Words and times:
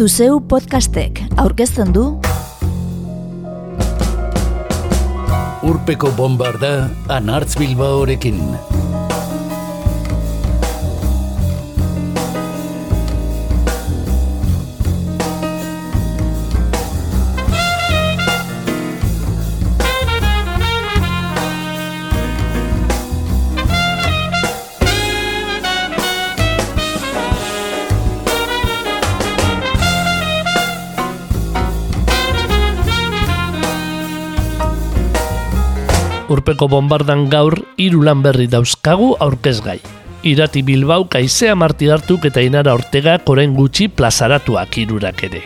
Zuzeu 0.00 0.38
podcastek 0.48 1.18
aurkezten 1.42 1.90
du 1.92 2.04
Urpeko 5.68 6.08
bombarda 6.16 6.70
anartz 7.12 7.58
bilbaorekin. 7.60 8.40
Urpeko 36.50 36.66
bombardan 36.66 37.28
gaur 37.30 37.54
hiru 37.78 38.00
lan 38.02 38.24
berri 38.24 38.48
dauzkagu 38.50 39.12
aurkezgai. 39.22 39.76
Irati 40.26 40.64
Bilbao 40.66 41.04
kaizea 41.06 41.52
marti 41.54 41.86
hartuk 41.86 42.24
eta 42.26 42.42
inara 42.42 42.72
ortega 42.74 43.12
koren 43.22 43.52
gutxi 43.54 43.86
plazaratuak 43.86 44.78
irurak 44.82 45.22
ere. 45.28 45.42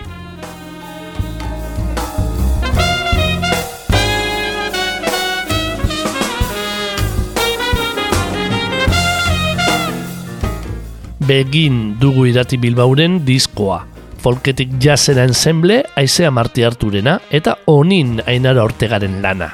Begin 11.21 11.99
dugu 12.01 12.31
irati 12.33 12.57
Bilbauren 12.57 13.21
diskoa. 13.29 13.83
Folketik 14.25 14.81
jazera 14.81 15.29
ensemble, 15.29 15.83
aizea 16.01 16.33
marti 16.33 16.65
harturena, 16.65 17.19
eta 17.29 17.59
onin 17.69 18.23
ainara 18.25 18.65
ortegaren 18.65 19.21
lana 19.21 19.53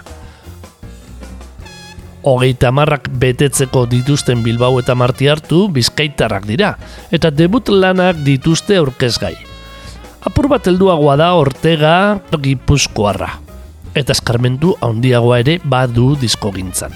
hogeita 2.22 2.70
marrak 2.72 3.08
betetzeko 3.20 3.86
dituzten 3.90 4.42
Bilbao 4.42 4.78
eta 4.80 4.94
Marti 4.94 5.28
hartu 5.28 5.68
bizkaitarrak 5.72 6.46
dira, 6.48 6.74
eta 7.10 7.30
debut 7.30 7.68
lanak 7.68 8.20
dituzte 8.24 8.76
aurkezgai. 8.80 9.34
Apur 10.26 10.50
bat 10.52 10.66
helduagoa 10.68 11.16
da 11.16 11.32
Ortega 11.34 12.20
Gipuzkoarra, 12.30 13.30
eta 13.94 14.12
eskarmentu 14.12 14.74
handiagoa 14.84 15.40
ere 15.40 15.58
badu 15.64 16.12
disko 16.20 16.52
gintzan. 16.52 16.92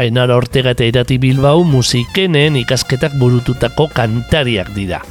Ainara 0.00 0.38
Ortega 0.40 0.72
eta 0.72 0.86
Irati 0.88 1.18
Bilbao 1.20 1.64
musikenen 1.68 2.56
ikasketak 2.62 3.18
burututako 3.20 3.90
kantariak 3.92 4.72
dira, 4.72 5.02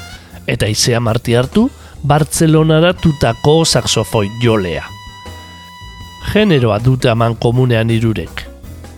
eta 0.50 0.66
izea 0.66 1.00
Marti 1.00 1.38
hartu 1.38 1.70
Bartzelonara 2.02 2.96
tutako 2.98 3.62
saxofoi 3.66 4.26
jolea. 4.42 4.82
Generoa 6.32 6.80
dute 6.82 7.10
aman 7.10 7.36
komunean 7.38 7.90
irurek, 7.94 8.51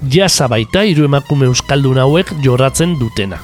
jasa 0.10 0.48
baita 0.52 0.84
hiru 0.84 1.06
emakume 1.08 1.46
euskaldun 1.48 2.00
hauek 2.02 2.32
jorratzen 2.44 2.98
dutena. 3.00 3.40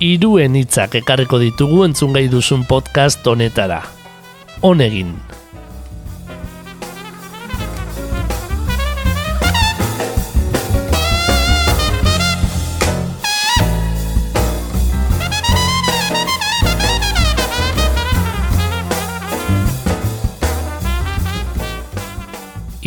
Hiruen 0.00 0.54
hitzak 0.54 0.94
ekarreko 1.00 1.40
ditugu 1.42 1.82
entzungai 1.84 2.28
duzun 2.30 2.64
podcast 2.70 3.26
honetara. 3.26 3.82
Honegin. 4.62 5.16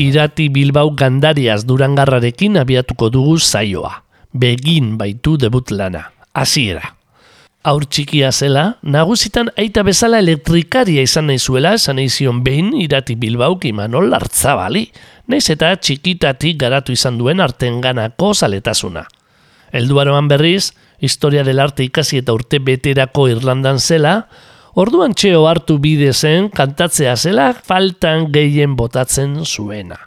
Irati 0.02 0.50
Bilbao 0.50 0.92
gandariaz 0.98 1.66
durangarrarekin 1.70 2.58
abiatuko 2.58 3.10
dugu 3.14 3.38
zaioa. 3.40 4.02
Begin 4.34 4.98
baitu 4.98 5.38
debut 5.38 5.72
lana. 5.72 6.12
Hasiera. 6.34 6.96
Aur 7.62 7.86
txikia 7.86 8.32
zela, 8.32 8.78
nagusitan 8.82 9.52
aita 9.54 9.84
bezala 9.86 10.18
elektrikaria 10.24 11.04
izan 11.06 11.28
nahi 11.30 11.38
zuela, 11.38 11.76
esan 11.78 12.00
zion 12.10 12.40
behin 12.44 12.72
irati 12.74 13.16
Bilbao 13.16 13.60
kimanol 13.62 14.10
lartzabali, 14.10 14.88
naiz 15.28 15.46
eta 15.54 15.76
txikitatik 15.76 16.58
garatu 16.58 16.92
izan 16.92 17.20
duen 17.20 17.40
artenganako 17.40 18.34
zaletasuna. 18.34 19.06
Elduaroan 19.72 20.28
berriz, 20.28 20.74
historia 21.00 21.44
del 21.44 21.60
arte 21.60 21.84
ikasi 21.84 22.18
eta 22.18 22.34
urte 22.34 22.60
beterako 22.60 23.28
Irlandan 23.30 23.80
zela, 23.80 24.26
Orduan 24.72 25.12
txeo 25.12 25.42
hartu 25.50 25.76
bide 25.84 26.14
zen 26.16 26.46
kantatzea 26.56 27.18
zela 27.20 27.50
faltan 27.52 28.30
gehien 28.32 28.78
botatzen 28.80 29.34
zuena. 29.44 29.98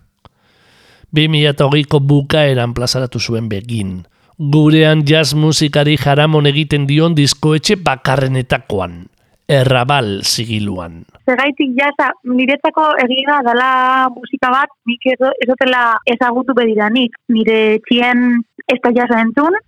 2008ko 1.13 2.01
bukaeran 2.01 2.73
plazaratu 2.73 3.21
zuen 3.21 3.51
begin. 3.53 4.07
Gurean 4.39 5.05
jazz 5.05 5.37
musikari 5.37 5.99
jaramon 6.01 6.49
egiten 6.49 6.89
dion 6.89 7.13
diskoetxe 7.15 7.77
bakarrenetakoan. 7.77 9.05
Errabal 9.45 10.25
zigiluan. 10.25 11.05
Zergaitik 11.29 11.77
jaza, 11.77 12.09
niretzako 12.25 12.89
egia 13.05 13.43
dela 13.45 13.71
musika 14.17 14.49
bat, 14.49 14.73
nik 14.89 15.05
ezotela 15.13 15.85
ezagutu 16.09 16.57
bediranik. 16.57 17.21
Nire 17.29 17.83
txien 17.85 18.41
ez 18.73 18.81
da 18.81 18.97
jaza 18.97 19.21
entzun, 19.21 19.61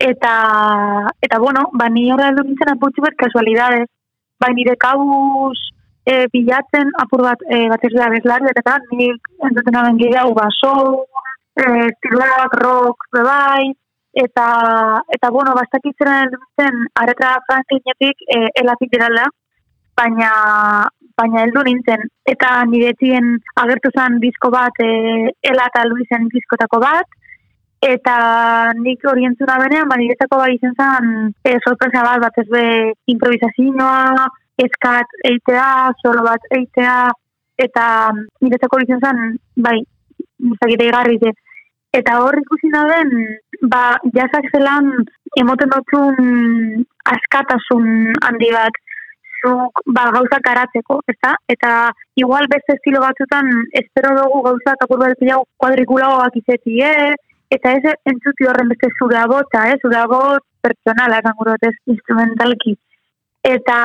eta, 0.00 0.34
eta 1.20 1.38
bueno, 1.38 1.68
ba, 1.76 1.92
ni 1.92 2.08
horra 2.08 2.32
edo 2.32 2.48
nintzen 2.48 2.72
apurtzu 2.72 3.04
bet 3.04 3.20
kasualidades 3.20 3.84
bai 4.40 4.52
nire 4.54 4.76
kabuz 4.76 5.58
e, 6.04 6.26
bilatzen 6.32 6.92
apur 7.02 7.22
bat 7.26 7.42
e, 7.48 7.66
bat 7.72 7.84
ez 7.84 7.92
da 7.96 8.08
bezlari, 8.14 8.48
eta 8.50 8.62
eta 8.64 8.78
ni 8.96 9.10
entzuten 9.48 9.78
hamen 9.80 10.00
gehiago 10.00 10.34
baso, 10.38 10.72
e, 11.60 11.66
estiloak, 11.90 12.56
rock, 12.64 13.06
bebai, 13.16 13.72
eta, 14.24 14.46
eta 15.16 15.30
bueno, 15.30 15.54
bastak 15.58 15.84
duten 15.84 16.86
aretra 17.02 17.36
franklinetik 17.48 18.26
e, 18.36 18.40
elazik 18.62 18.90
dirala, 18.92 19.28
baina 19.96 20.32
baina 21.20 21.42
heldu 21.44 21.62
nintzen. 21.66 22.06
Eta 22.32 22.64
nire 22.70 22.94
txien 22.96 23.34
agertu 23.62 23.90
zen 23.92 24.18
disko 24.24 24.50
bat, 24.50 24.72
e, 24.80 25.30
ela 25.52 25.66
eta 25.68 25.84
luizen 25.88 26.28
diskotako 26.32 26.80
bat, 26.80 27.19
eta 27.80 28.72
nik 28.76 29.04
orientzuna 29.08 29.56
benean, 29.62 29.88
ba, 29.88 29.96
niretako 29.96 30.40
bai 30.42 30.52
izen 30.54 30.74
zen 30.76 31.12
e, 31.48 31.56
sorpresa 31.64 32.04
bat, 32.04 32.20
bat 32.20 32.40
ez 32.42 32.48
be 32.52 32.64
improvisazioa, 33.08 34.26
eskat 34.60 35.14
eitea, 35.30 35.68
solo 36.02 36.24
bat 36.26 36.44
eitea, 36.56 36.96
eta 37.56 37.86
niretako 38.44 38.82
izen 38.84 39.00
zen, 39.00 39.38
bai, 39.56 39.78
muzakite 40.38 40.88
igarri 40.88 41.18
Eta 41.92 42.20
hor 42.22 42.36
ikusi 42.38 42.68
den, 42.70 43.08
ba, 43.66 43.98
jazak 44.14 44.44
zelan 44.54 44.92
emoten 45.40 45.72
dutun 45.72 46.84
askatasun 47.12 48.12
handi 48.22 48.50
bat, 48.54 48.76
zuk 49.40 49.80
ba, 49.86 50.04
gauzak 50.14 50.44
garatzeko, 50.44 51.00
ezta? 51.10 51.34
Eta 51.48 51.90
igual 52.14 52.46
beste 52.52 52.76
estilo 52.76 53.00
batzutan 53.00 53.50
espero 53.72 54.14
dugu 54.20 54.42
gauzak 54.46 54.86
bat 54.86 55.18
kuadrikulagoak 55.58 56.36
izeti, 56.36 56.78
eh? 56.84 57.16
Eta 57.50 57.72
ez 57.76 57.94
entzuti 58.12 58.46
horren 58.46 58.70
beste 58.70 58.90
zure 58.98 59.24
bota, 59.30 59.66
eh? 59.70 59.78
zure 59.82 59.98
abot 59.98 60.44
pertsonala, 60.62 61.20
ez 61.62 61.74
instrumentalki. 61.86 62.76
Eta, 63.42 63.78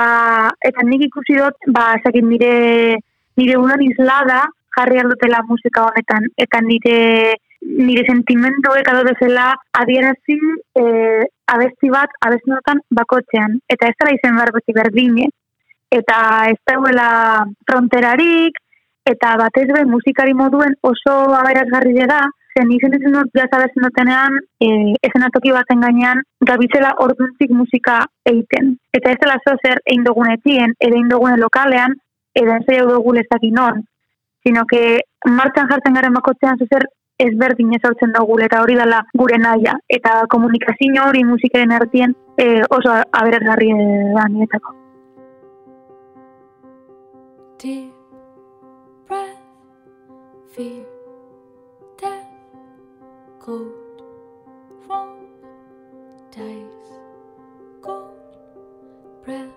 eta 0.69 0.83
nik 0.83 1.07
ikusi 1.07 1.37
dut, 1.39 1.55
ba, 1.71 1.95
zakin 2.03 2.27
nire, 2.29 2.99
nire 3.39 3.57
unan 3.57 3.81
izlada 3.81 4.43
jarri 4.75 4.99
aldutela 4.99 5.41
musika 5.47 5.87
honetan, 5.87 6.27
eta 6.37 6.61
nire 6.61 6.99
nire 7.65 8.03
sentimendu 8.05 8.75
eka 8.77 8.93
bezala 9.07 9.45
adierazi 9.73 10.37
e, 10.77 10.83
abesti 11.49 11.89
bat 11.89 12.11
abesti 12.21 12.51
notan 12.51 12.81
bakotxean. 12.91 13.57
Eta 13.69 13.89
ez 13.89 13.95
dara 13.99 14.13
izen 14.13 14.37
barbeti 14.37 14.75
berdine. 14.75 15.29
Eta 15.89 16.17
ez 16.51 16.59
dauela 16.67 17.45
fronterarik, 17.65 18.57
eta 19.05 19.35
batez 19.41 19.67
be 19.71 19.85
musikari 19.85 20.33
moduen 20.33 20.75
oso 20.83 21.15
aberazgarri 21.39 21.93
da, 22.09 22.21
zen 22.55 22.71
izen 22.71 22.95
izen 22.95 23.15
dut 23.17 23.31
jaza 23.35 23.59
bezen 23.59 23.83
dutenean, 23.83 24.37
e, 24.63 24.67
ezen 25.07 25.27
atoki 25.27 25.51
baten 25.55 25.81
gainean, 25.83 26.21
gabitzela 26.49 26.93
orduntzik 27.05 27.51
musika 27.51 27.97
eiten. 28.31 28.75
Eta 28.95 29.11
ez 29.11 29.19
dela 29.23 29.35
zozer 29.43 29.81
egin 29.83 30.05
dugunetien, 30.07 30.75
edo 30.79 30.95
egin 30.95 31.11
dugune 31.11 31.37
lokalean, 31.41 31.97
edo 32.33 32.55
ez 32.55 32.79
dugu 32.87 33.15
dugu 33.19 33.51
non. 33.51 33.83
Sino 34.43 34.65
que 34.65 35.01
martxan 35.25 35.67
jartzen 35.67 35.93
garen 35.93 36.13
bakotzean 36.13 36.57
zozer 36.57 36.87
ezberdin 37.17 37.73
ezortzen 37.75 38.11
dugu 38.13 38.39
eta 38.39 38.61
hori 38.61 38.75
dela 38.75 39.03
gure 39.17 39.37
naia. 39.37 39.75
Eta 39.89 40.25
komunikazio 40.29 41.07
hori 41.09 41.23
musikaren 41.23 41.71
ertien 41.71 42.15
e, 42.37 42.61
oso 42.69 42.89
aberazgarri 43.11 43.71
da 44.15 44.27
nietako. 44.29 44.75
Deep 47.57 49.07
breath, 49.07 49.39
feel 50.53 50.94
cold 53.45 53.71
from 54.87 55.27
dice, 56.31 56.93
cold 57.79 58.17
breath, 59.23 59.54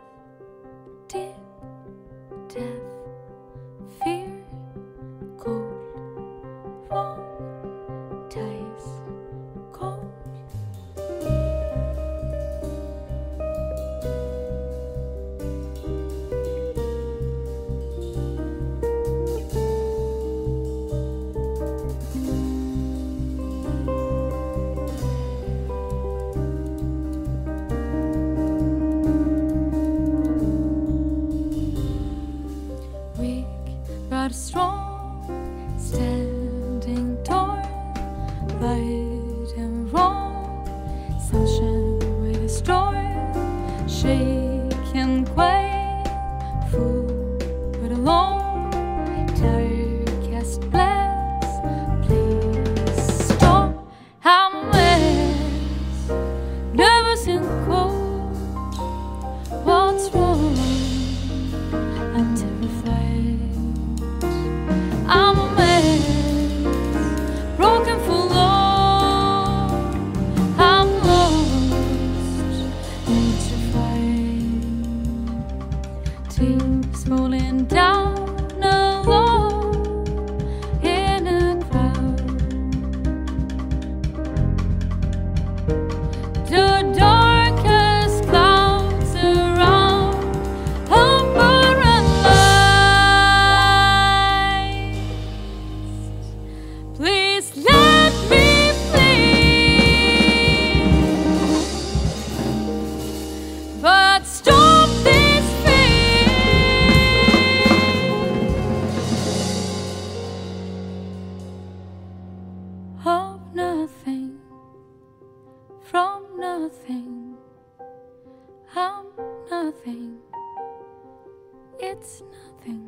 It's 122.01 122.23
nothing. 122.65 122.88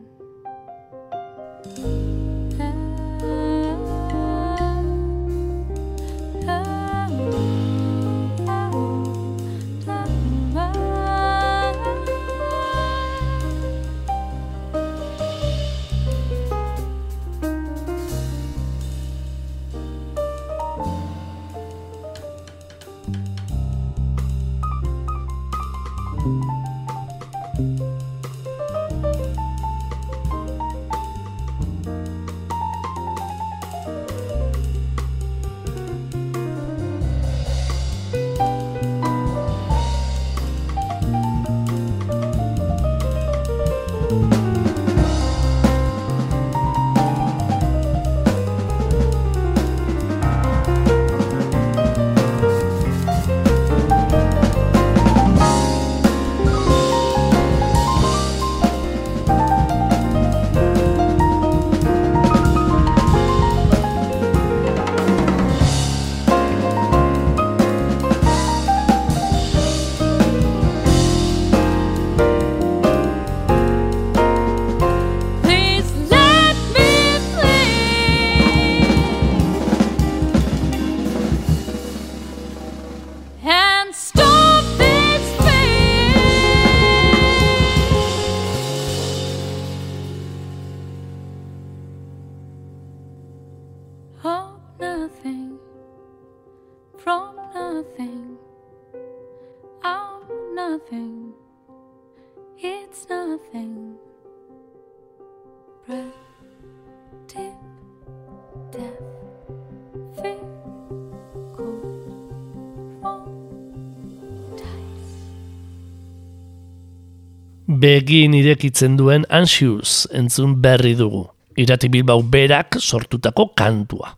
Begin 117.81 118.35
irekitzen 118.37 118.97
duen 118.99 119.23
Anxious 119.33 120.05
entzun 120.13 120.59
berri 120.61 120.93
dugu. 120.99 121.23
Irati 121.57 121.89
Bilbao 121.89 122.21
berak 122.21 122.77
sortutako 122.77 123.55
kantua. 123.57 124.11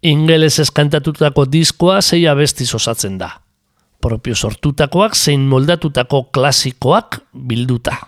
Ingeles 0.00 0.56
eskantatutako 0.62 1.44
diskoa 1.52 1.98
sei 2.00 2.22
abestiz 2.30 2.70
osatzen 2.78 3.18
da. 3.20 3.28
Propio 4.00 4.34
sortutakoak 4.34 5.16
zein 5.16 5.44
moldatutako 5.50 6.22
klasikoak 6.32 7.20
bilduta. 7.34 7.98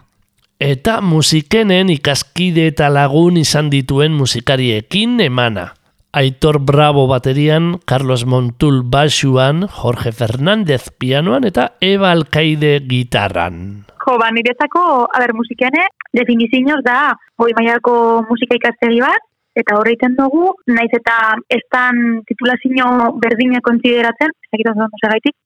Eta 0.56 1.00
musikenen 1.04 1.90
ikaskide 1.92 2.70
eta 2.72 2.88
lagun 2.88 3.36
izan 3.42 3.68
dituen 3.68 4.16
musikariekin 4.16 5.20
emana. 5.20 5.72
Aitor 6.12 6.60
Bravo 6.60 7.06
baterian, 7.08 7.78
Carlos 7.86 8.26
Montul 8.26 8.82
basuan, 8.84 9.64
Jorge 9.64 10.12
Fernández 10.12 10.90
pianoan 11.00 11.48
eta 11.48 11.72
Eba 11.80 12.10
Alkaide 12.12 12.82
gitarran. 12.84 13.86
Jo, 14.04 14.18
ba, 14.20 14.28
niretzako, 14.28 15.08
a 15.08 15.22
ber, 15.22 15.32
musikene, 15.32 15.86
definizioz 16.12 16.82
da, 16.84 17.14
goi 17.40 17.54
mailako 17.56 17.94
musika 18.28 18.60
ikastegi 18.60 19.00
bat, 19.00 19.24
eta 19.56 19.80
horreiten 19.80 20.12
dugu, 20.20 20.52
naiz 20.68 20.90
eta 21.00 21.16
ez 21.48 21.64
dan 21.72 22.20
titulazio 22.28 22.92
berdina 23.24 23.64
konsideratzen, 23.64 24.36
ez 24.36 24.52
dakit 24.52 25.00
segaitik, 25.06 25.36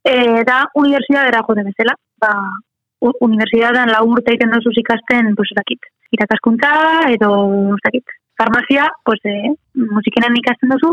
e, 0.00 0.44
da 0.48 0.64
unibertsitatera 0.80 1.44
jode 1.44 1.68
bezala. 1.68 2.00
Ba, 2.24 2.32
unibertsitatean 3.04 3.92
lau 3.92 4.06
urte 4.08 4.32
egiten 4.32 4.56
dozu 4.56 4.72
ikasten, 4.80 5.34
pues, 5.36 5.52
dakit, 5.60 5.90
irakaskuntza 6.16 6.72
edo, 7.12 7.34
dakit, 7.84 8.16
farmazia, 8.38 8.86
pues, 9.04 9.20
eh, 9.24 9.52
musikenen 9.74 10.36
ikasten 10.36 10.72
duzu, 10.72 10.92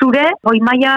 zure 0.00 0.24
goi 0.42 0.60
maila, 0.60 0.92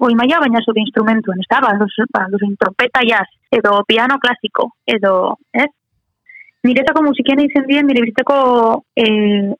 goi 0.00 0.14
maila 0.14 0.40
baina 0.44 0.60
zure 0.64 0.82
instrumentuen, 0.84 1.40
ez 1.40 1.48
da? 1.50 1.60
Ba, 1.64 1.72
duzu, 1.80 2.06
ba, 2.12 2.26
trompeta 2.60 3.04
jazz, 3.08 3.28
edo 3.50 3.82
piano 3.88 4.18
klasiko, 4.18 4.72
edo, 4.86 5.38
ez? 5.52 5.70
Niretako 6.62 7.02
musikena 7.02 7.42
izen 7.42 7.66
dien, 7.66 7.86
nire 7.86 8.04
bizitzako 8.04 8.84
e, 8.94 9.06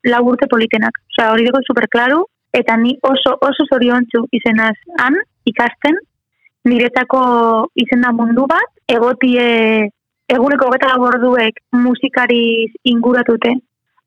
lau 0.07 0.21
urte 0.29 0.47
politenak. 0.47 1.01
Osea, 1.11 1.33
hori 1.33 1.43
dugu 1.49 1.59
superklaru, 1.67 2.21
eta 2.55 2.77
ni 2.79 2.93
oso, 3.03 3.33
oso 3.43 3.65
zoriontsu 3.67 4.23
izenaz 4.31 4.77
han, 5.01 5.17
ikasten, 5.49 5.97
niretako 6.63 7.23
izena 7.75 8.13
mundu 8.15 8.45
bat, 8.47 8.69
egotie 8.87 9.89
eguneko 10.31 10.69
geta 10.71 10.93
orduek 11.09 11.59
musikari 11.75 12.69
inguratute, 12.87 13.57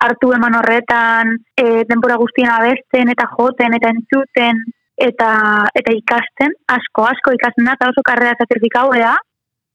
hartu 0.05 0.33
eman 0.37 0.57
horretan, 0.59 1.37
e, 1.57 1.85
denbora 1.89 2.19
guztien 2.21 2.51
abesten, 2.53 3.11
eta 3.13 3.29
joten, 3.33 3.77
eta 3.79 3.93
entzuten, 3.95 4.61
eta, 4.97 5.31
eta 5.77 5.95
ikasten, 5.97 6.55
asko, 6.73 7.07
asko 7.09 7.35
ikasten 7.37 7.69
da, 7.69 7.77
eta 7.79 7.91
oso 7.93 8.05
karrera 8.05 8.37
zertifikau 8.39 8.91
da, 8.95 9.17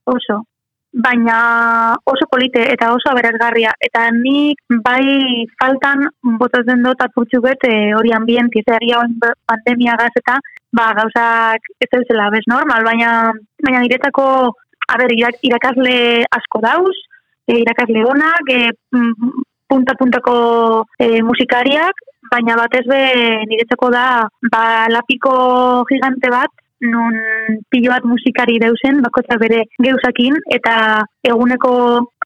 oso. 0.05 0.43
baina 0.91 1.95
oso 2.11 2.25
polite 2.29 2.65
eta 2.67 2.89
oso 2.91 3.07
aberazgarria. 3.11 3.71
Eta 3.79 4.09
nik 4.11 4.59
bai 4.83 5.45
faltan 5.61 6.03
botatzen 6.41 6.83
dut 6.83 7.03
apurtxu 7.05 7.39
bet 7.45 7.63
e, 7.63 7.93
hori 7.95 8.11
ambienti, 8.11 8.59
zer 8.67 8.83
hori 8.97 9.29
pandemia 9.47 9.95
gaz 10.01 10.11
eta 10.19 10.35
ba, 10.75 10.89
gauzak 10.97 11.71
ez 11.79 12.01
zela 12.09 12.29
bez 12.35 12.43
normal, 12.47 12.83
baina, 12.83 13.31
baina 13.63 13.79
niretako 13.79 14.25
a 14.91 14.97
ber, 14.99 15.13
irak, 15.15 15.39
irakasle 15.47 16.25
asko 16.39 16.59
dauz, 16.59 16.97
e, 17.47 17.55
irakasle 17.63 18.03
onak, 18.11 18.51
e, 18.51 18.59
punta-puntako 19.71 20.35
e, 20.99 21.21
musikariak, 21.23 22.03
baina 22.31 22.57
batez 22.59 22.83
be 22.87 23.01
niretzako 23.49 23.91
da 23.95 24.05
ba, 24.51 24.63
lapiko 24.91 25.33
gigante 25.89 26.31
bat, 26.31 26.51
nun 26.81 27.17
pilo 27.69 27.91
bat 27.93 28.05
musikari 28.09 28.57
deusen, 28.59 29.01
bakotza 29.05 29.37
bere 29.41 29.65
geusakin, 29.85 30.37
eta 30.57 30.75
eguneko 31.33 31.73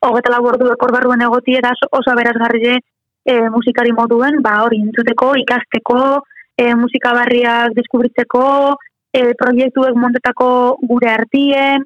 hogeta 0.06 0.40
ekor 0.74 0.94
barruen 0.96 1.26
egoti 1.28 1.58
eraz 1.60 1.78
oso 1.92 2.12
aberazgarri 2.12 2.76
e, 3.26 3.36
musikari 3.50 3.92
moduen, 3.92 4.42
ba 4.42 4.62
hori 4.64 4.80
entzuteko, 4.86 5.34
ikasteko, 5.44 6.00
e, 6.58 6.74
musika 6.76 7.14
barriak 7.18 7.76
deskubritzeko, 7.76 8.46
e, 9.12 9.34
proiektuek 9.40 9.96
montetako 9.96 10.50
gure 10.88 11.12
artien, 11.12 11.84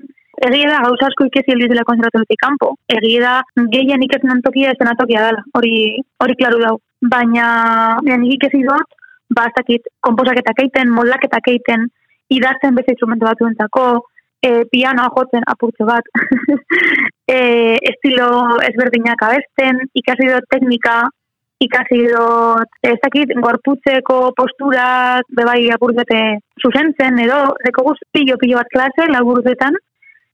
egia 0.48 0.70
da 0.72 0.84
gauza 0.86 1.10
asko 1.10 1.28
ikesi 1.28 1.56
dela 1.68 1.84
konzervatoretik 1.88 2.40
kanpo. 2.40 2.76
Egia 2.88 3.22
da 3.24 3.66
gehien 3.74 4.04
ikesin 4.04 4.32
antokia 4.36 4.72
ez 4.72 4.78
tokia 4.80 5.26
dela, 5.28 5.44
hori, 5.56 6.02
hori 6.24 6.36
klaru 6.36 6.62
dau. 6.64 6.78
Baina, 7.02 7.98
nik 8.04 8.38
ikesi 8.38 8.64
dut, 8.64 8.96
ba, 9.36 9.48
ez 9.48 9.54
dakit, 9.56 9.88
komposaketak 10.02 10.64
eiten, 10.64 10.90
moldaketak 10.92 11.48
eiten, 11.48 11.88
idazten 12.30 12.76
beste 12.76 12.96
instrumento 12.96 13.26
batu 13.26 13.48
entzako, 13.48 13.86
e, 14.44 14.66
pianoa 14.72 15.12
jotzen 15.16 15.46
apurtze 15.48 15.88
bat, 15.88 16.04
e, 17.36 17.78
estilo 17.92 18.60
ezberdinak 18.68 19.24
abesten, 19.30 19.80
ikasi 20.02 20.28
dut 20.32 20.50
teknika, 20.52 20.98
ikasi 21.64 22.02
dut, 22.12 22.80
ez 22.88 22.98
dakit, 23.04 23.32
gorputzeko 23.44 24.20
posturak, 24.36 25.28
bebai 25.36 25.62
apurtzete 25.76 26.22
zuzentzen, 26.64 27.20
edo, 27.24 27.40
reko 27.66 27.90
guz, 27.90 27.98
pilo-pilo 28.16 28.60
bat 28.60 28.72
klase, 28.76 29.08
laburzetan, 29.12 29.80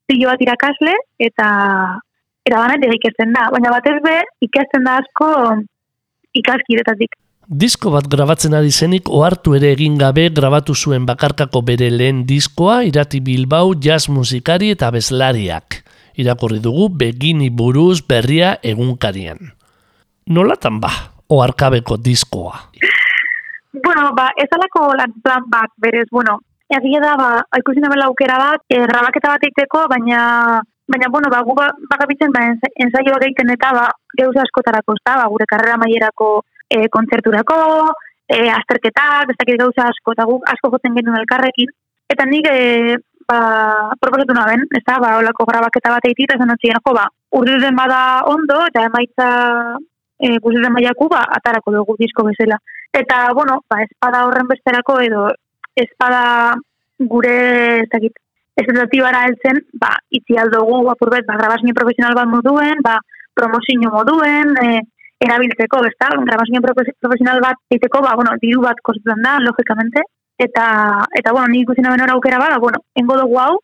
pilo 0.08 0.30
bat 0.30 0.42
irakasle, 0.42 0.96
eta 1.20 1.48
era 2.46 2.62
banet 2.62 2.86
ikesten 2.98 3.34
da. 3.36 3.50
Baina 3.54 3.74
batez 3.74 3.98
be, 4.06 4.16
ikesten 4.46 4.86
da 4.86 5.00
asko 5.02 5.30
ikaskidetatik. 6.36 7.16
Disko 7.46 7.92
bat 7.94 8.08
grabatzen 8.10 8.56
ari 8.58 8.72
zenik 8.74 9.10
ohartu 9.14 9.54
ere 9.54 9.70
egin 9.76 10.00
gabe 10.02 10.32
grabatu 10.34 10.74
zuen 10.74 11.06
bakarkako 11.06 11.62
bere 11.62 11.92
lehen 11.94 12.24
diskoa 12.26 12.80
irati 12.88 13.22
Bilbao 13.22 13.76
jazz 13.78 14.10
musikari 14.10 14.72
eta 14.74 14.90
bezlariak. 14.92 15.84
Irakurri 16.18 16.58
dugu 16.64 16.88
begini 16.90 17.52
buruz 17.52 18.02
berria 18.02 18.56
egunkarian. 18.64 19.52
Nolatan 20.26 20.80
ba, 20.82 20.92
oharkabeko 21.30 21.98
diskoa? 22.02 22.58
Bueno, 23.76 24.14
ba, 24.16 24.30
ez 24.40 24.48
alako 24.56 24.86
lan 24.96 25.12
plan 25.20 25.44
bat, 25.52 25.68
berez, 25.84 26.06
bueno, 26.10 26.38
egia 26.70 27.00
da, 27.00 27.16
ba, 27.20 27.30
ikusi 27.60 27.82
nabela 27.84 28.08
aukera 28.10 28.38
bat, 28.42 28.64
e, 28.70 28.80
grabaketa 28.90 29.36
bat 29.36 29.46
eiteko, 29.46 29.86
baina, 29.92 30.62
baina, 30.90 31.10
bueno, 31.14 31.30
ba, 31.30 31.42
gu 31.46 31.54
ba, 31.58 31.70
bakabitzen, 31.92 32.34
ba, 32.34 32.46
ensaioak 32.86 33.26
egiten 33.28 33.54
eta, 33.54 33.72
ba, 33.76 33.88
geuze 34.18 34.42
askotarako, 34.42 34.98
ez 34.98 35.04
ba, 35.06 35.30
gure 35.30 35.46
karrera 35.50 35.78
maierako 35.78 36.30
e, 36.70 36.88
kontzerturako, 36.90 37.58
e, 38.28 38.50
azterketak, 38.50 39.30
ez 39.30 39.38
dakit 39.38 39.62
gauza 39.62 39.90
asko, 39.92 40.16
eta 40.18 40.26
guk 40.26 40.48
asko 40.50 40.72
jotzen 40.74 40.96
genuen 40.98 41.22
elkarrekin, 41.22 41.70
eta 42.10 42.26
nik, 42.26 42.50
e, 42.50 42.98
ba, 43.30 43.40
proposatu 44.02 44.34
naben, 44.34 44.66
ez 44.74 44.84
da, 44.86 44.98
ba, 45.02 45.18
olako 45.22 45.46
grabaketa 45.50 45.94
bat 45.94 46.10
eitit, 46.10 46.34
ez 46.34 46.42
anotzien, 46.42 46.82
jo, 46.82 46.96
ba, 46.98 47.06
urduden 47.36 47.78
bada 47.78 48.02
ondo, 48.32 48.64
eta 48.72 48.88
emaitza 48.90 49.30
e, 50.18 50.38
guztiren 50.42 50.74
maiaku, 50.74 51.10
ba, 51.14 51.26
atarako 51.38 51.74
dugu 51.78 51.98
disko 52.00 52.26
bezala. 52.26 52.58
Eta, 52.96 53.34
bueno, 53.38 53.60
ba, 53.70 53.82
espada 53.84 54.24
horren 54.26 54.48
besterako 54.48 55.02
edo 55.04 55.28
espada 55.76 56.56
gure 57.00 57.36
ezagit 57.84 58.16
espectatibara 58.56 59.26
heltzen, 59.28 59.60
ba 59.82 59.92
itzi 60.10 60.38
aldugu 60.40 60.90
apurbet 60.92 61.26
ba 61.28 61.38
grabazio 61.40 61.76
profesional 61.76 62.16
bat 62.16 62.28
moduen, 62.32 62.82
ba 62.84 62.98
promozio 63.36 63.92
moduen, 63.92 64.56
e, 64.64 64.80
erabiltzeko, 65.20 65.82
besta, 65.84 66.10
grabazio 66.28 66.62
profesional 66.64 67.42
bat 67.44 67.60
egiteko, 67.70 68.02
ba 68.02 68.16
bueno, 68.16 68.36
diru 68.42 68.62
bat 68.64 68.80
kostatzen 68.84 69.24
da 69.24 69.40
logikamente 69.44 70.04
eta 70.38 70.66
eta 71.16 71.32
bueno, 71.32 71.48
ni 71.52 71.62
ikusi 71.64 71.82
naben 71.82 72.10
aukera 72.10 72.40
bada, 72.40 72.58
bueno, 72.60 72.80
engo 72.96 73.18
dugu 73.18 73.40
hau 73.40 73.60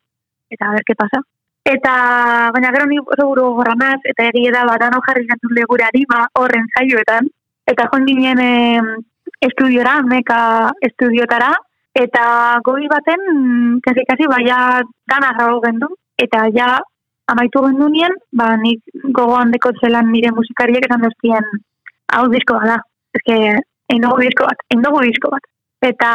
eta 0.50 0.70
ver 0.72 0.84
qué 0.86 0.94
pasa. 0.94 1.22
Eta 1.64 2.50
baina 2.52 2.72
gero 2.74 2.86
ni 2.86 2.98
seguru 3.16 3.52
gorra 3.56 3.74
naz, 3.78 4.00
eta 4.04 4.28
egia 4.28 4.52
da 4.52 4.64
ba 4.66 4.76
dano 4.80 5.00
jarri 5.06 5.26
gantun 5.26 5.56
gure 5.68 5.84
arima 5.84 6.26
horren 6.34 6.66
zaioetan 6.76 7.28
eta 7.66 7.88
joan 7.92 8.06
ginen 8.06 8.40
eh, 8.40 8.80
estudiora, 9.40 10.02
meka 10.02 10.72
estudiotara, 10.80 11.52
Eta 11.92 12.58
goi 12.64 12.88
baten, 12.88 13.20
kasi 13.84 14.04
kasi 14.08 14.24
baia 14.24 14.80
gana 15.10 15.32
rago 15.36 15.60
gendu, 15.60 15.88
eta 16.16 16.46
ja 16.56 16.78
amaitu 17.28 17.60
gendu 17.66 17.88
nien, 17.92 18.14
ba 18.32 18.56
nik 18.56 18.80
gogoan 19.12 19.52
deko 19.52 19.72
zelan 19.80 20.08
nire 20.12 20.32
musikariek 20.32 20.86
esan 20.88 21.04
doztien 21.04 21.44
hau 22.16 22.28
disko 22.32 22.56
bada. 22.56 22.78
Ez 23.12 23.22
que, 23.26 23.36
egin 23.92 24.06
dugu 24.06 24.24
disko 24.24 24.48
bat, 24.48 24.64
egin 24.70 24.86
dugu 24.86 25.04
disko 25.04 25.32
bat. 25.34 25.44
Eta, 25.84 26.12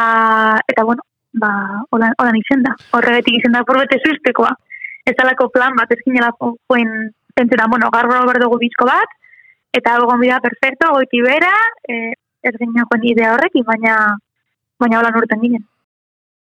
eta 0.72 0.84
bueno, 0.84 1.04
ba, 1.38 1.50
hola, 1.94 2.10
hola 2.18 2.34
izen 2.40 2.64
da. 2.66 2.74
Horregetik 2.98 3.38
izen 3.38 3.54
da, 3.54 3.62
porbete 3.68 4.00
zuztekoa. 4.02 4.50
Ez 5.06 5.14
alako 5.22 5.48
plan 5.54 5.76
bat, 5.78 5.92
ez 5.94 6.02
ginela 6.04 6.32
joen, 6.42 7.12
pentsera, 7.38 7.68
bueno, 7.70 7.90
garro 7.94 8.40
dugu 8.42 8.58
disko 8.64 8.86
bat, 8.88 9.14
eta 9.72 9.98
gogon 10.02 10.20
bida 10.20 10.40
perfecto, 10.42 10.90
goiti 10.96 11.20
bera, 11.22 11.52
eh, 11.88 12.12
ez 12.42 12.54
ginen 12.58 13.04
idea 13.12 13.34
horrekin, 13.34 13.64
baina 13.64 14.16
baina 14.80 15.00
hola 15.00 15.12
urten 15.20 15.42
ginen. 15.42 15.64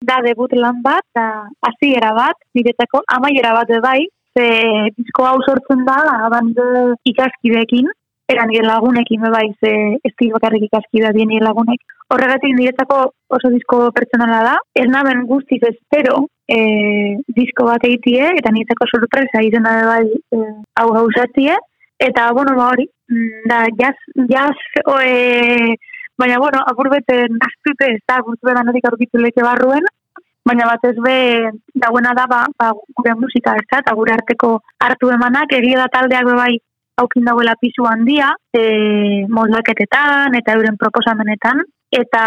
Da 0.03 0.19
debut 0.25 0.51
lan 0.59 0.81
bat, 0.83 1.05
da 1.15 1.47
hasiera 1.67 2.11
bat, 2.17 2.37
niretzako 2.57 3.03
amaiera 3.17 3.53
bat 3.55 3.71
bai, 3.83 4.01
ze 4.35 4.47
disko 4.97 5.25
hau 5.29 5.39
sortzen 5.45 5.85
da, 5.87 5.97
ba, 6.33 6.41
nire 6.43 6.95
ikaskideekin, 7.11 7.87
era 8.33 8.45
nire 8.49 8.65
lagunekin 8.65 9.23
bai, 9.35 9.47
ze 9.61 9.71
estil 10.09 10.33
bakarrik 10.35 10.67
ikaskidea 10.67 11.13
dien 11.15 11.33
lagunek. 11.43 11.81
Horregatik 12.13 12.55
niretzako 12.57 12.99
oso 13.37 13.51
disko 13.53 13.89
pertsonala 13.95 14.41
da, 14.49 14.55
ez 14.75 14.87
naben 14.89 15.25
guztiz 15.29 15.61
espero 15.69 16.25
e, 16.47 16.57
disko 17.37 17.67
bat 17.69 17.85
egitie, 17.87 18.33
eta 18.39 18.51
niretzako 18.51 18.89
sorpresa 18.91 19.43
izan 19.45 19.67
da 19.69 19.77
bai 19.91 20.03
e, 20.09 20.41
hau 20.81 20.89
gauzatie, 20.97 21.55
eta 22.03 22.31
bueno, 22.35 22.57
ba 22.59 22.69
hori, 22.73 22.87
mm, 23.11 23.47
da 23.51 23.63
jaz, 23.79 23.95
jaz, 24.29 24.57
oe, 24.97 25.75
Baina, 26.17 26.37
bueno, 26.37 26.61
apur 26.67 26.89
bete 26.89 27.25
naztute, 27.29 27.89
ez 27.95 28.01
da, 28.07 28.19
gurtu 28.21 28.45
bera 28.45 28.61
notik 28.63 28.85
aurkitu 28.85 29.21
leke 29.21 29.41
barruen, 29.41 29.85
baina 30.45 30.67
bat 30.69 30.83
be, 31.05 31.15
dagoena 31.73 32.13
da, 32.13 32.27
ba, 32.29 32.43
ba, 32.59 32.69
gure 32.99 33.15
musika, 33.17 33.55
ez 33.57 33.65
da, 33.71 33.79
eta 33.81 33.95
gure 33.97 34.13
arteko 34.13 34.59
hartu 34.85 35.09
emanak, 35.09 35.55
egia 35.57 35.79
da 35.81 35.89
taldeak 35.95 36.29
be 36.29 36.35
bai 36.37 36.53
haukin 37.01 37.25
dagoela 37.25 37.55
pisu 37.59 37.87
handia, 37.89 38.29
e, 38.53 39.25
modlaketetan 39.29 40.35
eta 40.37 40.53
euren 40.53 40.77
proposamenetan, 40.77 41.63
eta 41.91 42.25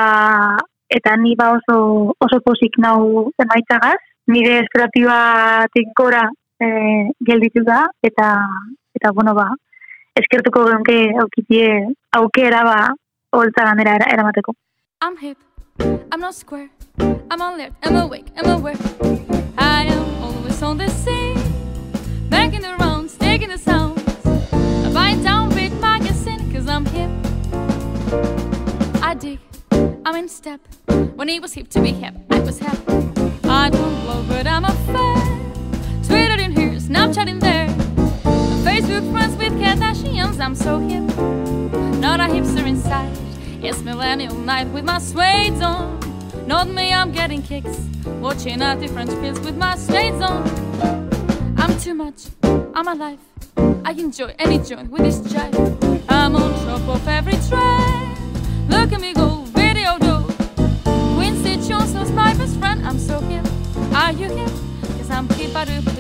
eta 0.88 1.16
ni 1.18 1.34
ba 1.34 1.50
oso, 1.54 2.14
oso 2.22 2.40
posik 2.42 2.78
nau 2.82 3.30
emaitzagaz, 3.42 3.98
nire 4.30 4.60
esperatibatik 4.64 5.94
gora 5.98 6.26
e, 6.58 6.68
gelditu 7.26 7.62
da, 7.66 7.84
eta, 8.02 8.34
eta 8.98 9.14
bueno, 9.14 9.34
ba, 9.34 9.48
eskertuko 10.18 10.66
genke 10.72 10.98
aukitie 11.22 11.70
aukera 12.18 12.62
ba, 12.66 12.80
holtza 13.32 13.64
ganera 13.64 14.06
eramateko. 14.12 14.54
I'm 15.00 15.16
hip, 15.16 15.38
I'm 16.12 16.20
not 16.20 16.34
square. 16.34 16.70
I'm 16.98 17.40
alert, 17.40 17.72
I'm 17.82 17.96
awake, 17.96 18.26
I'm 18.36 18.46
aware. 18.46 18.76
I 19.58 19.84
am 19.84 20.22
always 20.22 20.62
on 20.62 20.78
the 20.78 20.88
scene, 20.88 21.38
making 22.30 22.62
the 22.62 22.74
rounds, 22.78 23.16
taking 23.18 23.48
the 23.48 23.58
sounds. 23.58 24.02
I 24.26 24.92
buy 24.92 25.14
downbeat 25.14 25.78
magazine, 25.80 26.50
cause 26.52 26.68
I'm 26.68 26.86
hip. 26.86 27.10
I 29.02 29.14
dig, 29.14 29.40
I'm 30.04 30.16
in 30.16 30.28
step. 30.28 30.60
When 31.16 31.28
he 31.28 31.40
was 31.40 31.52
hip 31.54 31.68
to 31.70 31.80
be 31.80 31.92
hip, 31.92 32.14
I 32.30 32.40
was 32.40 32.58
hip. 32.58 32.78
I 33.44 33.70
don't 33.70 34.00
blow, 34.02 34.24
but 34.28 34.46
I'm 34.46 34.64
a 34.64 34.72
fan. 34.92 35.52
Twitter 36.02 36.40
in 36.42 36.52
here, 36.52 36.78
Snapchat 36.78 37.28
in 37.28 37.38
there. 37.38 37.68
Facebook 38.64 39.10
friends 39.12 39.36
with 39.36 39.52
Kardashians, 39.60 40.40
I'm 40.40 40.54
so 40.54 40.78
hip. 40.78 41.04
Not 42.00 42.20
a 42.20 42.24
hipster 42.24 42.66
inside. 42.66 43.16
It's 43.62 43.80
millennial 43.82 44.34
night 44.34 44.68
with 44.68 44.84
my 44.84 44.98
suede 44.98 45.62
on. 45.62 45.98
Not 46.46 46.68
me, 46.68 46.92
I'm 46.92 47.10
getting 47.10 47.42
kicks. 47.42 47.78
Watching 48.20 48.60
a 48.60 48.76
different 48.76 49.10
fields 49.20 49.40
with 49.40 49.56
my 49.56 49.76
shades 49.76 50.20
on. 50.20 50.44
I'm 51.56 51.78
too 51.80 51.94
much, 51.94 52.26
I'm 52.42 52.86
alive. 52.86 53.18
I 53.56 53.92
enjoy 53.92 54.34
any 54.38 54.58
joint 54.58 54.90
with 54.90 55.02
this 55.02 55.20
jive. 55.20 55.54
I'm 56.08 56.36
on 56.36 56.52
top 56.66 56.86
of 56.88 57.08
every 57.08 57.38
trend. 57.48 58.70
Look 58.70 58.92
at 58.92 59.00
me 59.00 59.14
go, 59.14 59.42
video 59.54 59.98
do. 59.98 60.22
Quincy 61.16 61.56
Jones 61.66 61.94
was 61.94 62.12
my 62.12 62.34
best 62.34 62.58
friend. 62.58 62.86
I'm 62.86 62.98
so 62.98 63.20
hip. 63.20 63.46
Are 63.94 64.12
you 64.12 64.28
hip? 64.28 64.50
Cause 64.98 65.10
I'm 65.10 65.28
hip. 65.30 65.56
I 65.56 65.64
do, 65.64 65.80
do, 65.80 65.96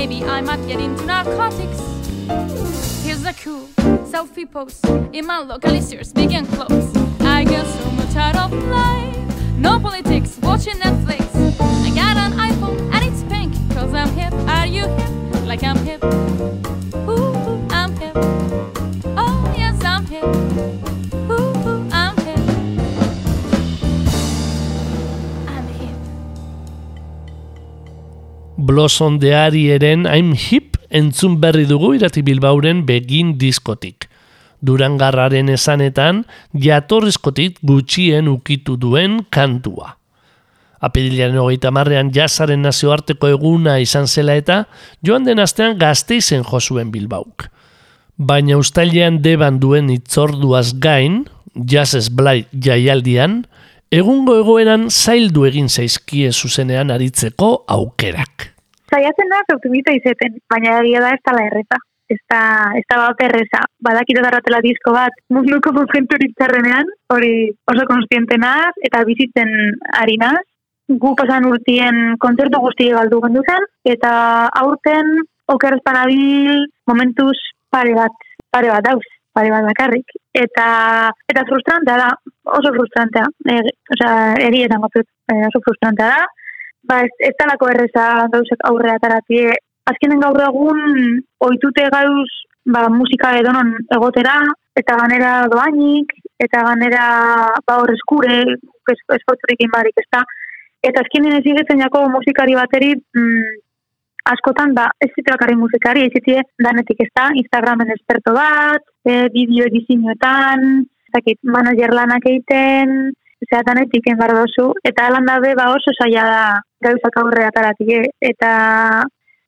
maybe 0.00 0.24
I 0.24 0.40
might 0.40 0.66
get 0.66 0.80
into 0.80 1.04
narcotics. 1.04 1.78
Here's 3.04 3.22
a 3.26 3.34
cool 3.34 3.66
selfie 4.12 4.50
pose 4.50 4.80
in 5.12 5.26
my 5.26 5.40
locally 5.40 5.82
Sears 5.82 6.10
big 6.10 6.32
and 6.32 6.48
close. 6.48 6.88
I 7.20 7.44
get 7.44 7.66
so 7.66 7.90
much 7.90 8.16
out 8.16 8.36
of 8.36 8.50
life. 8.68 9.14
No 9.58 9.78
politics, 9.78 10.19
Blossom 28.80 29.18
de 29.18 29.34
Arieren 29.34 30.06
I'm 30.06 30.32
Hip 30.32 30.78
entzun 30.88 31.34
berri 31.36 31.66
dugu 31.68 31.90
irati 31.98 32.22
Bilbauren 32.24 32.86
begin 32.88 33.34
diskotik. 33.36 34.06
Durangarraren 34.64 35.50
esanetan, 35.52 36.22
jatorrizkotik 36.56 37.58
gutxien 37.60 38.30
ukitu 38.32 38.78
duen 38.80 39.18
kantua. 39.28 39.98
Apirilaren 40.80 41.36
hogeita 41.42 41.68
marrean 41.76 42.08
jasaren 42.14 42.64
nazioarteko 42.64 43.28
eguna 43.34 43.74
izan 43.84 44.08
zela 44.08 44.38
eta 44.40 44.62
joan 45.04 45.28
den 45.28 45.42
astean 45.44 45.76
gazteizen 45.76 46.46
josuen 46.48 46.88
Bilbauk. 46.88 47.50
Baina 48.16 48.56
ustailean 48.56 49.18
deban 49.20 49.58
duen 49.60 49.90
itzorduaz 49.92 50.70
gain, 50.80 51.26
jazzez 51.52 52.08
blai 52.08 52.46
jaialdian, 52.56 53.42
egungo 53.92 54.38
egoeran 54.40 54.88
zaildu 54.88 55.44
egin 55.52 55.68
zaizkie 55.68 56.32
zuzenean 56.32 56.96
aritzeko 56.96 57.50
aukerak. 57.68 58.48
Zaiatzen 58.90 59.30
da, 59.30 59.40
optimista 59.54 59.94
izeten, 59.94 60.38
baina 60.50 60.80
egia 60.82 61.00
da 61.04 61.14
ez 61.14 61.22
tala 61.26 61.46
erreza. 61.46 61.78
Ez 62.10 62.18
da, 62.26 62.40
ez 62.74 62.82
da 62.90 62.96
bat 62.98 63.20
erreza. 63.22 63.60
Badakito 63.86 64.22
darratela 64.24 64.58
disko 64.64 64.94
bat 64.96 65.14
munduko 65.30 65.70
momenturik 65.76 66.32
txarrenean, 66.38 66.88
hori 67.14 67.34
oso 67.70 67.84
konstientenaz 67.90 68.72
eta 68.88 69.04
bizitzen 69.06 69.52
harinaz. 70.00 70.40
Gu 70.90 71.12
pasan 71.14 71.46
urtien 71.46 72.16
kontzertu 72.18 72.58
guzti 72.64 72.88
galdu 72.90 73.20
gendu 73.22 73.44
zen, 73.46 73.68
eta 73.92 74.10
aurten 74.58 75.20
oker 75.54 75.76
ez 75.76 75.84
panabil 75.86 76.66
momentuz 76.90 77.36
pare 77.70 77.94
bat, 77.94 78.26
pare 78.50 78.72
bat 78.74 78.88
dauz, 78.88 79.06
pare 79.34 79.52
bat 79.54 79.68
bakarrik. 79.70 80.10
Eta, 80.34 80.66
eta 81.30 81.46
frustrantea 81.46 82.00
da, 82.02 82.10
oso 82.58 82.74
frustrantea, 82.74 83.28
e, 83.54 83.60
osea, 83.94 84.14
egietan 84.48 84.82
gotut, 84.82 85.06
e, 85.30 85.38
oso 85.46 85.62
frustrantea 85.68 86.10
da, 86.16 86.26
ba, 86.90 87.00
ez, 87.06 87.12
ez 87.30 87.34
talako 87.38 87.70
erreza 87.72 88.06
gauzek 88.34 88.66
aurrera 88.70 88.98
taratie. 89.02 89.54
Azkenen 89.90 90.22
gaur 90.22 90.42
egun 90.48 90.80
oitute 91.46 91.86
gauz 91.94 92.28
ba, 92.74 92.88
musika 92.92 93.32
edonon 93.38 93.72
egotera, 93.96 94.36
eta 94.78 94.98
ganera 95.00 95.32
doainik, 95.52 96.12
eta 96.42 96.66
ganera 96.68 97.06
ba, 97.66 97.78
hor 97.78 97.94
eskure, 97.94 98.42
es, 98.92 99.00
esfortzurik 99.18 99.66
inbarik, 99.66 99.96
ez 100.02 100.08
da. 100.12 100.22
Eta 100.86 101.02
azkenen 101.04 101.36
ez 101.38 101.44
igetzen 101.44 101.82
jako 101.84 102.06
musikari 102.12 102.56
bateri, 102.56 102.94
mm, 103.16 103.58
askotan, 104.32 104.74
ba, 104.76 104.88
ez 105.00 105.10
zitu 105.12 105.28
bakarri 105.32 105.56
musikari, 105.60 106.06
ez 106.06 106.12
zitu 106.16 106.38
danetik 106.64 107.02
ez 107.04 107.10
da, 107.16 107.28
Instagramen 107.42 107.92
esperto 107.96 108.34
bat, 108.36 108.84
e, 109.04 109.26
bideo 109.34 109.66
edizioetan, 109.68 110.84
zakit, 111.12 111.40
manager 111.42 111.92
lanak 111.96 112.28
egiten, 112.30 113.12
zera 113.48 113.62
danetik 113.66 114.06
enbar 114.12 114.34
dozu, 114.36 114.72
eta 114.84 115.06
alan 115.06 115.26
dabe 115.26 115.54
ba 115.54 115.70
oso 115.74 115.94
zaila 115.96 116.24
da 116.32 116.42
gauzak 116.88 117.16
aurrera 117.22 117.50
taratik, 117.54 118.10
eta, 118.20 118.52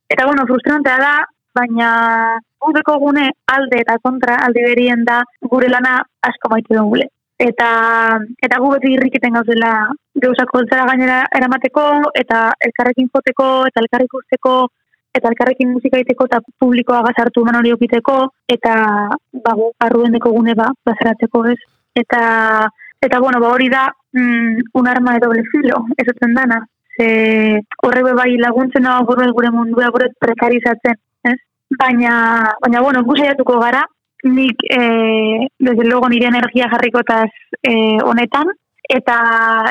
eta 0.09 0.27
bueno, 0.27 0.47
frustrantea 0.47 0.99
da, 0.99 1.15
baina 1.55 1.89
gudeko 2.65 2.99
gune 2.99 3.31
alde 3.55 3.81
eta 3.85 3.99
kontra 4.03 4.39
alde 4.47 4.63
berien 4.65 5.05
da 5.05 5.23
gure 5.55 5.69
lana 5.69 5.99
asko 6.29 6.51
maite 6.53 6.77
dugule. 6.77 7.09
Eta, 7.43 7.69
eta 8.47 8.59
gu 8.63 8.69
beti 8.77 8.93
irrikiten 8.95 9.35
gauzela 9.35 9.73
gauzak 10.23 10.53
holtzara 10.55 10.87
gainera 10.91 11.25
eramateko, 11.39 11.87
eta 12.15 12.53
elkarrekin 12.69 13.09
foteko, 13.13 13.49
eta 13.71 13.83
elkarrik 13.83 14.15
usteko, 14.21 14.53
eta 15.13 15.29
elkarrekin 15.33 15.73
musika 15.73 15.99
egiteko 15.99 16.29
eta 16.31 16.41
publikoa 16.63 17.03
gazartu 17.09 17.43
eman 17.43 17.59
hori 17.59 17.73
okiteko, 17.75 18.17
eta 18.57 18.77
bagu, 19.49 19.73
arruendeko 19.87 20.33
gune 20.37 20.55
ba, 20.55 20.71
bazaratzeko 20.87 21.45
ez. 21.51 21.59
Eta, 21.99 22.23
eta 23.03 23.19
bueno, 23.21 23.41
ba 23.41 23.49
hori 23.49 23.69
da 23.69 23.93
mm, 24.13 24.71
un 24.73 24.89
arma 24.89 25.15
de 25.15 25.27
doble 25.27 25.43
filo, 25.51 25.87
esaten 25.97 26.35
dana. 26.35 26.67
Ze 26.97 27.61
horre 27.83 28.03
bai 28.15 28.37
laguntzen 28.39 28.85
dago 28.85 29.07
gure 29.07 29.31
gure 29.33 29.51
mundua 29.51 29.89
gure 29.91 30.11
prekarizatzen, 30.21 30.99
ez? 31.25 31.39
Baina, 31.79 32.55
baina 32.61 32.83
bueno, 32.83 33.03
gu 33.03 33.17
saiatuko 33.17 33.59
gara, 33.59 33.83
nik 34.23 34.57
eh, 34.71 35.49
desde 35.59 35.85
luego 35.85 36.09
nire 36.09 36.27
energia 36.27 36.69
jarrikotaz 36.71 37.31
eh, 37.63 37.99
honetan, 38.05 38.55
eta 38.89 39.19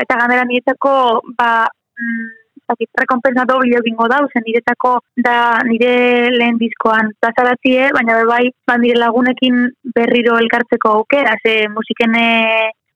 eta 0.02 0.18
ganera 0.18 0.44
niretzako 0.46 1.22
ba, 1.38 1.70
mm, 2.00 2.28
zakit, 2.68 2.90
rekompensa 3.00 3.46
doble 3.46 3.78
egingo 3.80 4.08
da, 4.12 4.20
zen 4.34 4.44
niretako 4.48 4.98
da 5.16 5.38
nire 5.68 6.32
lehen 6.36 6.60
diskoan 6.60 7.14
plazaratie, 7.20 7.92
baina 7.96 8.20
bai, 8.26 8.50
ba, 8.68 8.78
nire 8.78 9.00
lagunekin 9.00 9.68
berriro 9.96 10.38
elkartzeko 10.42 10.98
aukera, 11.00 11.38
ze 11.44 11.68
musikene 11.70 12.28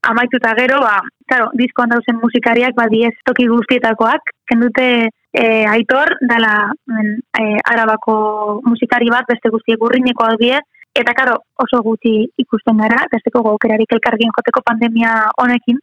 amaituta 0.09 0.53
gero, 0.57 0.79
ba, 0.81 0.99
claro, 1.27 1.49
diskoan 1.53 1.91
dauzen 1.93 2.19
musikariak, 2.21 2.75
ba, 2.77 2.87
diez 2.91 3.13
toki 3.25 3.47
guztietakoak, 3.49 4.31
kendute 4.49 4.87
e, 5.33 5.65
aitor, 5.71 6.15
dala 6.29 6.71
men, 6.91 7.17
e, 7.39 7.57
arabako 7.71 8.61
musikari 8.65 9.11
bat, 9.13 9.27
beste 9.29 9.51
guztiek 9.53 9.81
urrineko 9.81 10.27
albie, 10.27 10.61
eta 10.95 11.13
karo, 11.17 11.39
oso 11.59 11.81
gutxi 11.83 12.15
ikusten 12.41 12.79
gara, 12.79 13.03
besteko 13.11 13.43
gaukerarik 13.49 13.97
elkargin 13.97 14.31
joteko 14.37 14.63
pandemia 14.65 15.17
honekin, 15.41 15.81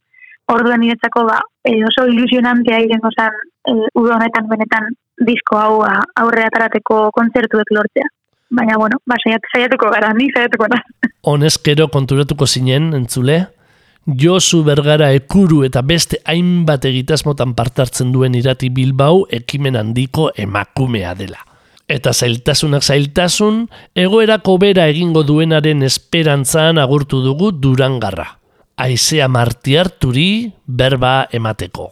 orduan 0.51 0.81
niretzako 0.83 1.27
ba, 1.29 1.39
e, 1.63 1.77
oso 1.87 2.07
ilusionantea 2.09 2.81
irengo 2.83 3.11
zan, 3.13 3.37
e, 3.69 3.77
udo 3.99 4.15
honetan 4.17 4.49
benetan 4.49 4.89
disko 5.23 5.59
hau 5.59 5.79
ba, 5.83 5.99
aurrea 6.23 6.49
tarateko 6.53 7.09
kontzertuek 7.15 7.71
lortzea. 7.75 8.09
Baina, 8.53 8.77
bueno, 8.77 8.99
ba, 9.09 9.17
saiat, 9.21 9.45
saiatuko 9.53 9.89
gara, 9.89 10.11
ni 10.13 10.27
saiatuko 10.33 10.67
da. 10.69 10.81
Honezkero 11.29 11.87
konturatuko 11.93 12.45
zinen, 12.45 12.91
entzule, 12.93 13.39
Josu 14.05 14.65
Bergara 14.67 15.13
ekuru 15.15 15.61
eta 15.63 15.79
beste 15.81 16.19
hainbat 16.27 16.83
egitasmotan 16.89 17.53
partartzen 17.55 18.11
duen 18.11 18.35
irati 18.35 18.67
Bilbao 18.69 19.23
ekimen 19.31 19.77
handiko 19.79 20.29
emakumea 20.35 21.13
dela. 21.15 21.39
Eta 21.87 22.11
zailtasunak 22.11 22.83
zailtasun, 22.83 23.67
egoerako 23.95 24.57
bera 24.59 24.87
egingo 24.91 25.23
duenaren 25.23 25.83
esperantzaan 25.87 26.79
agurtu 26.83 27.21
dugu 27.23 27.51
durangarra. 27.51 28.27
Aizea 28.75 29.27
martiarturi 29.27 30.51
berba 30.67 31.27
emateko. 31.31 31.89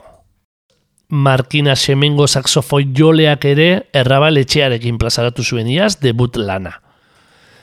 Markina 1.11 1.75
Semengo 1.75 2.27
saxofoi 2.27 2.89
joleak 2.95 3.45
ere 3.45 3.69
errabaletxearekin 3.93 4.97
plazaratu 4.97 5.43
zuen 5.43 5.67
iaz 5.67 5.97
debut 5.99 6.39
lana. 6.39 6.71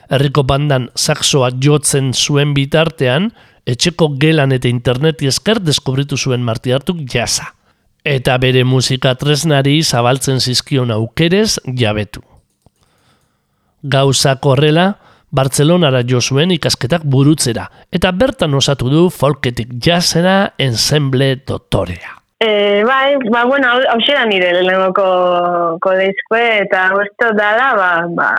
Herriko 0.08 0.44
bandan 0.44 0.88
saxoa 0.96 1.50
jotzen 1.60 2.12
zuen 2.14 2.54
bitartean, 2.56 3.32
etxeko 3.68 4.12
gelan 4.20 4.54
eta 4.56 4.70
interneti 4.70 5.28
esker 5.28 5.60
deskubritu 5.60 6.16
zuen 6.16 6.44
martiartuk 6.44 7.04
jasa. 7.12 7.52
Eta 8.04 8.38
bere 8.40 8.64
musika 8.64 9.14
tresnari 9.20 9.82
zabaltzen 9.82 10.40
zizkion 10.40 10.90
aukerez 10.94 11.58
jabetu. 11.76 12.22
Gauzak 13.82 14.46
horrela, 14.46 14.94
Bartzelonara 15.28 16.00
jo 16.08 16.22
zuen 16.24 16.54
ikasketak 16.54 17.02
burutzera, 17.04 17.66
eta 17.92 18.14
bertan 18.16 18.54
osatu 18.56 18.88
du 18.88 19.02
folketik 19.12 19.74
jasena 19.84 20.54
ensemble 20.58 21.34
dotorea. 21.46 22.14
E, 22.40 22.84
bai, 22.86 23.18
ba, 23.28 23.42
bueno, 23.44 23.74
hau 23.90 23.98
nire 24.30 24.52
lehenoko 24.62 25.04
kodeizkoe, 25.84 26.62
eta 26.64 26.86
gustu 26.94 27.32
dala, 27.36 27.74
ba, 27.76 27.90
ba, 28.14 28.30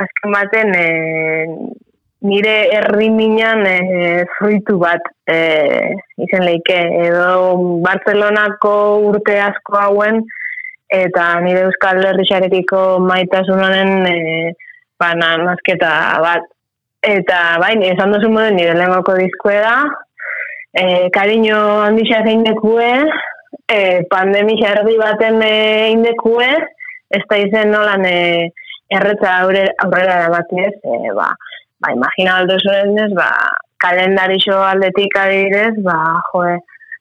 azken 0.00 0.32
baten, 0.32 0.72
e, 0.78 0.86
nire 2.20 2.56
herri 2.74 3.10
minan 3.10 3.64
e, 3.66 4.24
fruitu 4.36 4.78
bat 4.78 5.02
e, 5.30 5.38
izen 6.18 6.44
leike. 6.44 6.78
Edo 7.06 7.78
Barcelonako 7.84 8.74
urte 9.10 9.38
asko 9.40 9.78
hauen 9.78 10.22
eta 10.88 11.28
nire 11.44 11.66
Euskal 11.68 12.02
Herrixarekiko 12.04 12.98
maitasunaren 13.04 14.06
e, 14.08 14.18
ba, 14.98 15.14
na, 15.14 15.36
nazketa 15.44 15.92
bat. 16.24 16.46
Eta 17.06 17.58
bain, 17.62 17.84
esan 17.86 18.12
duzu 18.14 18.30
moden 18.32 18.56
nire 18.58 18.74
lengoko 18.74 19.14
diskue 19.20 19.60
da, 19.62 19.84
e, 20.74 21.08
kariño 21.14 21.58
handisa 21.84 22.24
zein 22.26 22.42
dekue, 22.42 22.88
e, 23.70 23.78
pandemia 24.10 24.72
erdi 24.74 24.96
baten 24.98 25.38
e, 25.44 25.52
indekue, 25.94 26.48
ez 27.14 27.22
da 27.30 27.38
izen 27.38 27.70
nolan 27.70 28.02
e, 28.08 28.16
erretza 28.90 29.36
aurrera, 29.44 29.76
aurrera 29.84 30.18
da 30.24 30.32
bat 30.34 30.52
ez, 30.64 30.74
e, 30.82 31.14
ba, 31.14 31.30
ba, 31.80 31.92
imagina 31.94 32.36
aldo 32.36 32.56
ez, 32.56 33.12
ba, 33.14 33.30
kalendarixo 33.78 34.56
aldetik 34.58 35.16
adibidez, 35.16 35.74
ba, 35.84 35.98
joe, 36.32 36.56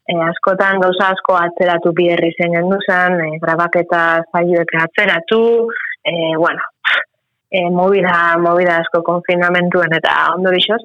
e, 0.07 0.17
askotan 0.29 0.79
gauza 0.83 1.11
asko 1.13 1.37
atzeratu 1.39 1.93
biherri 1.93 2.31
zen 2.37 2.53
gendu 2.57 2.79
zen, 2.85 3.19
e, 3.25 3.39
grabaketa 3.43 4.03
zaioek 4.31 4.75
atzeratu, 4.83 5.41
e, 6.05 6.13
bueno, 6.37 6.61
e, 7.49 7.69
movida, 7.69 8.37
movida 8.37 8.77
asko 8.83 9.01
konfinamentuen 9.03 9.97
eta 9.97 10.13
ondo 10.35 10.53
bixoz. 10.53 10.83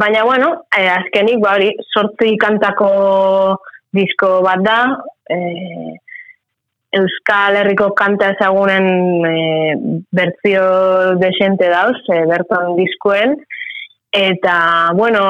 Baina, 0.00 0.24
bueno, 0.24 0.64
e, 0.72 0.88
azkenik, 0.88 1.42
ba, 1.44 1.58
hori, 1.58 1.70
sortzi 1.92 2.36
kantako 2.40 2.88
disko 3.94 4.40
bat 4.46 4.64
da, 4.64 4.78
e, 5.30 5.38
Euskal 6.98 7.58
Herriko 7.58 7.90
kanta 7.98 8.32
ezagunen 8.34 8.86
e, 9.26 9.34
bertzio 10.14 10.64
desente 11.20 11.68
dauz, 11.72 11.98
e, 12.12 12.20
berton 12.30 12.76
diskuen, 12.78 13.36
eta, 14.14 14.54
bueno, 14.94 15.24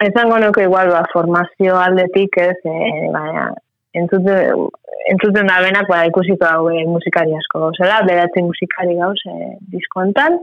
Ezango 0.00 0.38
nuke 0.40 0.62
igual 0.64 0.88
ba, 0.88 1.02
formazio 1.12 1.74
aldetik 1.76 2.38
ez, 2.40 2.56
e, 2.64 2.76
baina, 3.12 3.50
entzuten, 3.92 4.68
entzuten 5.12 5.50
da 5.50 5.58
benak, 5.60 5.90
ba, 5.92 6.06
ikusiko 6.08 6.46
hau 6.48 6.70
e, 6.72 6.86
musikari 6.88 7.36
asko 7.36 7.66
gauzela, 7.66 7.98
beratzen 8.08 8.48
musikari 8.48 8.96
gauz 8.96 9.18
e, 9.28 9.34
diskontan. 9.74 10.38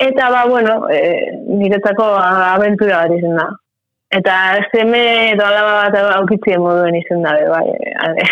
Eta, 0.00 0.30
ba, 0.32 0.46
bueno, 0.48 0.78
e, 0.88 1.02
niretzako 1.60 2.06
abentura 2.16 3.02
bat 3.04 3.12
izan 3.18 3.36
da. 3.42 3.46
Eta 4.14 4.38
zeme 4.72 5.04
edo 5.34 5.44
alaba 5.44 5.76
bat 5.82 6.16
aukitzien 6.16 6.64
moduen 6.64 6.96
izan 6.96 7.28
da, 7.28 7.36
bai, 7.52 7.66
e, 7.76 8.26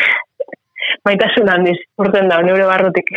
maitasun 1.05 1.49
handiz, 1.49 1.79
urten 1.99 2.31
da, 2.31 2.41
nire 2.43 2.67
barrutik. 2.67 3.15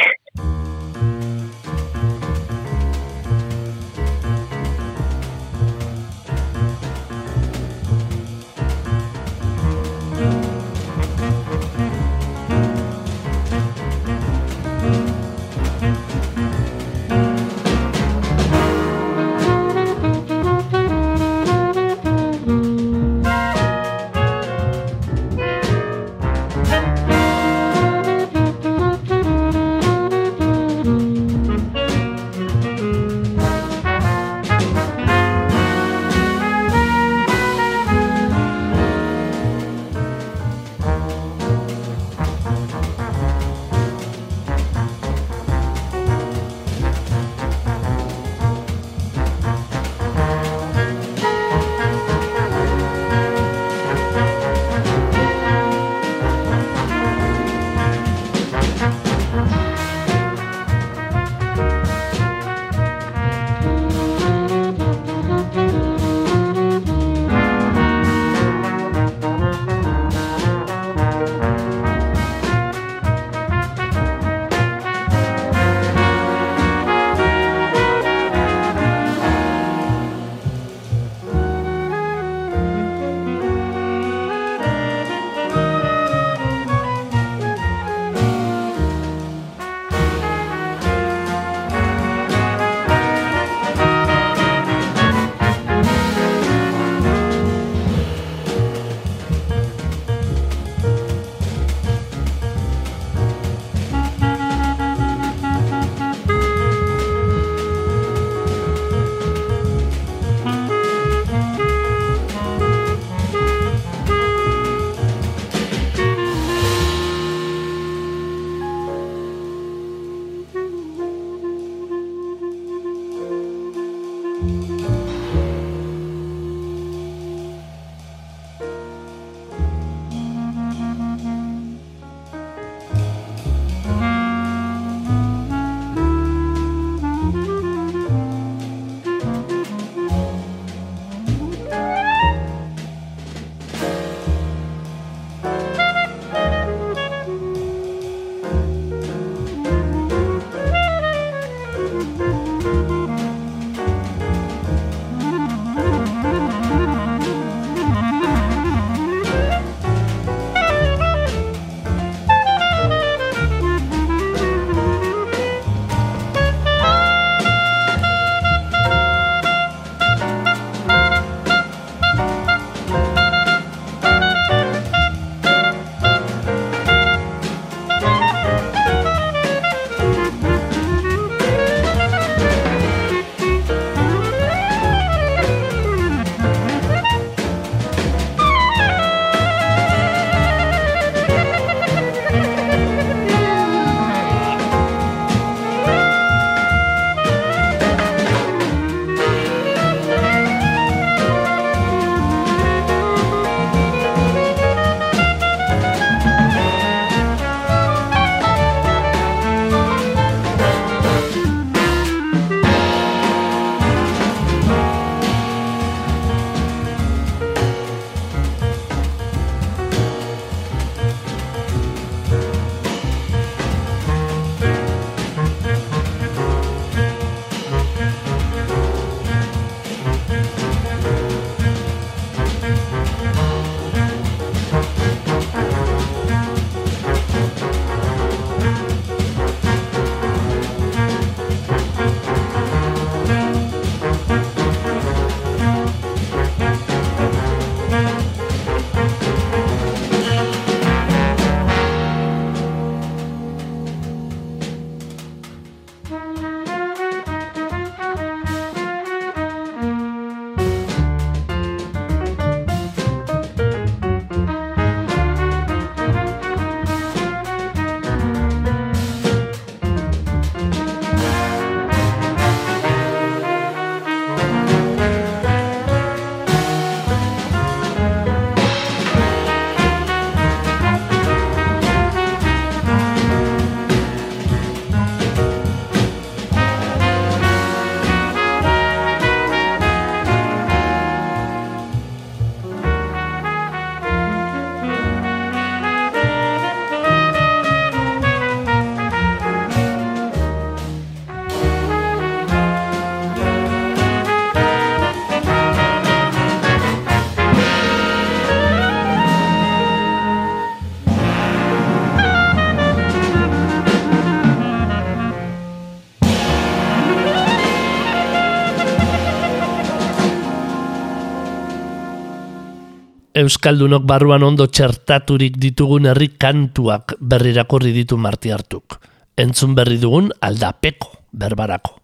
Euskaldunok 323.35 324.05
barruan 324.07 324.45
ondo 324.47 324.69
txertaturik 324.71 325.57
ditugun 325.59 326.07
herri 326.07 326.29
kantuak 326.39 327.17
berrirakorri 327.19 327.91
ditu 327.91 328.15
marti 328.15 328.53
hartuk. 328.55 328.95
Entzun 329.35 329.73
berri 329.75 329.97
dugun 329.99 330.29
aldapeko 330.39 331.11
berbarako. 331.35 331.97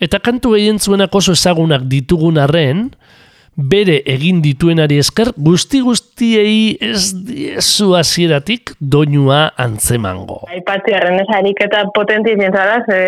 Eta 0.00 0.22
kantu 0.24 0.54
gehien 0.56 0.80
zuenak 0.80 1.12
oso 1.14 1.34
ezagunak 1.36 1.84
ditugun 1.90 2.40
arren, 2.40 2.88
bere 3.54 4.00
egin 4.10 4.40
dituenari 4.42 4.98
esker 4.98 5.30
guzti 5.36 5.82
guztiei 5.84 6.74
ez 6.82 7.12
diezu 7.28 7.92
hasieratik 7.94 8.72
doinua 8.80 9.46
antzemango. 9.60 10.40
Aipatzi 10.50 10.96
arren 10.96 11.20
ez 11.22 11.28
ariketa 11.38 11.84
potenti 11.94 12.34
zintzara, 12.34 12.80
ze, 12.88 12.98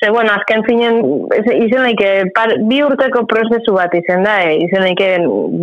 ze 0.00 0.10
bueno, 0.10 0.32
azken 0.32 0.62
zinen, 0.68 0.98
izen 1.64 1.82
laike, 1.82 2.08
par, 2.36 2.52
bi 2.68 2.82
urteko 2.84 3.24
prozesu 3.30 3.72
bat 3.76 3.94
izen 3.96 4.26
da, 4.26 4.38
e, 4.44 4.56
izen 4.66 4.84
laike 4.84 5.08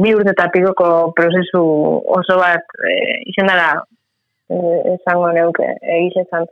bi 0.02 0.14
urte 0.18 0.48
pikoko 0.56 0.88
prozesu 1.18 1.62
oso 2.18 2.40
bat 2.42 2.78
e, 2.82 2.96
izen 3.30 3.52
dara, 3.52 3.84
e, 4.50 4.58
esango 4.96 5.30
neuke, 5.38 5.68
egizezan. 6.00 6.48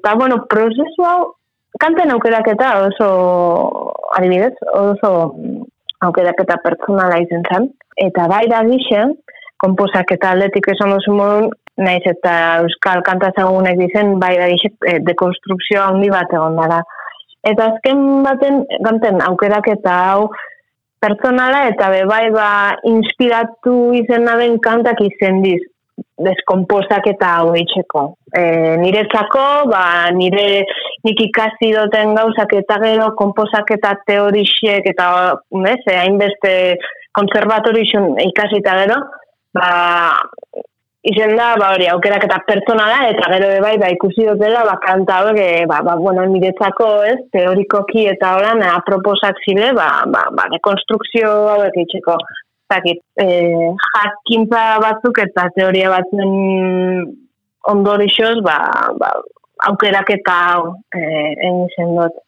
Eta, 0.00 0.14
bueno, 0.16 0.40
prozesu 0.48 1.04
hau, 1.04 1.34
kanten 1.80 2.10
aukeraketa 2.14 2.70
oso, 2.86 3.10
adibidez, 4.16 4.54
oso 4.72 5.10
aukeraketa 6.00 6.56
pertsonala 6.64 7.20
izen 7.20 7.44
zen. 7.52 7.68
Eta 8.00 8.24
bai 8.32 8.46
da 8.48 8.62
gixen, 8.64 9.12
komposak 9.60 10.14
eta 10.16 10.32
atletik 10.32 10.70
esan 10.72 10.94
duzu 10.94 11.12
modun, 11.12 11.50
naiz 11.80 12.02
eta 12.08 12.32
euskal 12.64 13.04
kanta 13.04 13.28
ezagunek 13.34 13.76
dizen, 13.80 14.16
bai 14.22 14.32
da 14.40 14.48
gixen, 14.54 14.72
e, 14.88 14.96
dekonstrukzio 15.04 15.84
handi 15.84 16.08
bat 16.16 16.32
egon 16.32 16.56
dara. 16.56 16.80
Eta 17.46 17.70
azken 17.72 18.22
baten, 18.26 18.64
ganten, 18.84 19.20
aukeraketa 19.24 19.96
hau, 20.10 20.30
pertsonala 21.00 21.64
eta 21.70 21.88
be 21.92 22.04
bai 22.08 22.28
ba 22.34 22.48
inspiratu 22.84 23.92
izena 23.96 24.36
den 24.40 24.58
kantak 24.60 25.00
izendiz 25.00 25.60
deskomposak 26.20 27.08
eta 27.14 27.30
hau 27.38 27.54
itxeko. 27.56 28.02
E, 28.36 28.42
niretzako, 28.80 29.44
ba, 29.72 29.84
nire 30.16 30.64
nik 31.06 31.22
ikasi 31.26 31.72
duten 31.76 32.14
gauzak 32.18 32.52
eta 32.60 32.76
gero 32.84 33.10
komposak 33.18 33.72
eta 33.76 33.94
teorixek 34.08 34.90
eta 34.92 35.08
ez, 35.72 35.80
hainbeste 35.96 36.54
konservatorixun 37.16 38.12
ikasi 38.28 38.60
eta 38.60 38.76
gero, 38.82 39.00
ba, 39.56 39.70
izen 41.02 41.32
da, 41.36 41.54
ba, 41.56 41.72
hori, 41.74 41.86
aukerak 41.88 42.26
eta 42.26 42.40
pertsonala, 42.46 43.06
eta 43.08 43.30
gero 43.32 43.48
bai, 43.64 43.76
ba, 43.80 43.88
ikusi 43.94 44.26
dutela, 44.28 44.66
ba, 44.68 44.76
kanta 44.84 45.20
hauek, 45.22 45.40
eh, 45.40 45.64
ba, 45.70 45.80
ba, 45.86 45.96
bueno, 45.96 46.26
niretzako, 46.28 46.90
ez, 47.08 47.18
teorikoki 47.32 48.04
eta 48.10 48.34
horan, 48.36 48.60
eh, 48.62 48.68
aproposak 48.74 49.40
zile, 49.46 49.72
ba, 49.76 49.88
ba, 50.12 50.26
ba, 50.36 50.46
dekonstrukzio 50.52 51.32
hauek 51.54 51.80
itxeko. 51.84 52.18
Zakit, 52.70 53.00
eh, 53.18 53.72
jakintza 53.96 54.64
batzuk 54.84 55.24
eta 55.24 55.48
teoria 55.56 55.90
batzuen 55.90 56.34
ondorixoz, 57.72 58.36
ba, 58.44 58.58
ba, 59.00 59.14
aukerak 59.70 60.12
eta 60.18 60.36
hau, 60.50 60.74
eh, 60.94 61.32
egin 61.48 61.96
dut. 61.96 62.20